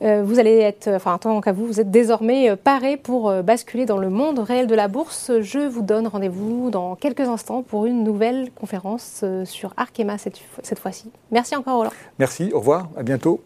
Euh, 0.01 0.23
vous 0.25 0.39
allez 0.39 0.59
être, 0.59 0.87
enfin, 0.95 1.15
en 1.15 1.19
tant 1.19 1.41
qu'à 1.41 1.51
vous, 1.51 1.67
vous 1.67 1.81
êtes 1.81 1.91
désormais 1.91 2.51
euh, 2.51 2.55
paré 2.55 2.97
pour 2.97 3.29
euh, 3.29 3.43
basculer 3.43 3.85
dans 3.85 3.99
le 3.99 4.11
monde 4.11 4.39
réel 4.39 4.69
de 4.69 4.75
la 4.77 4.87
bourse. 4.87 5.33
Je 5.41 5.59
vous 5.59 5.83
donne 5.83 6.07
rendez-vous 6.07 6.71
dans 6.71 6.95
quelques 6.95 7.23
instants 7.23 7.63
pour 7.65 7.85
une 7.85 8.05
nouvelle 8.05 8.51
conférence 8.53 9.23
euh, 9.25 9.45
sur 9.45 9.75
Arkema 9.77 10.17
cette, 10.17 10.39
cette 10.63 10.79
fois-ci. 10.79 11.11
Merci 11.33 11.57
encore, 11.57 11.79
Roland. 11.79 11.91
Merci, 12.21 12.53
au 12.55 12.61
revoir, 12.61 12.89
à 12.97 13.03
bientôt. 13.03 13.41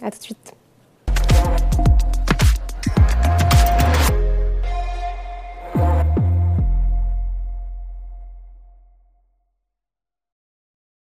À 0.00 0.10
tout 0.10 0.16
de 0.18 0.22
suite. 0.22 0.55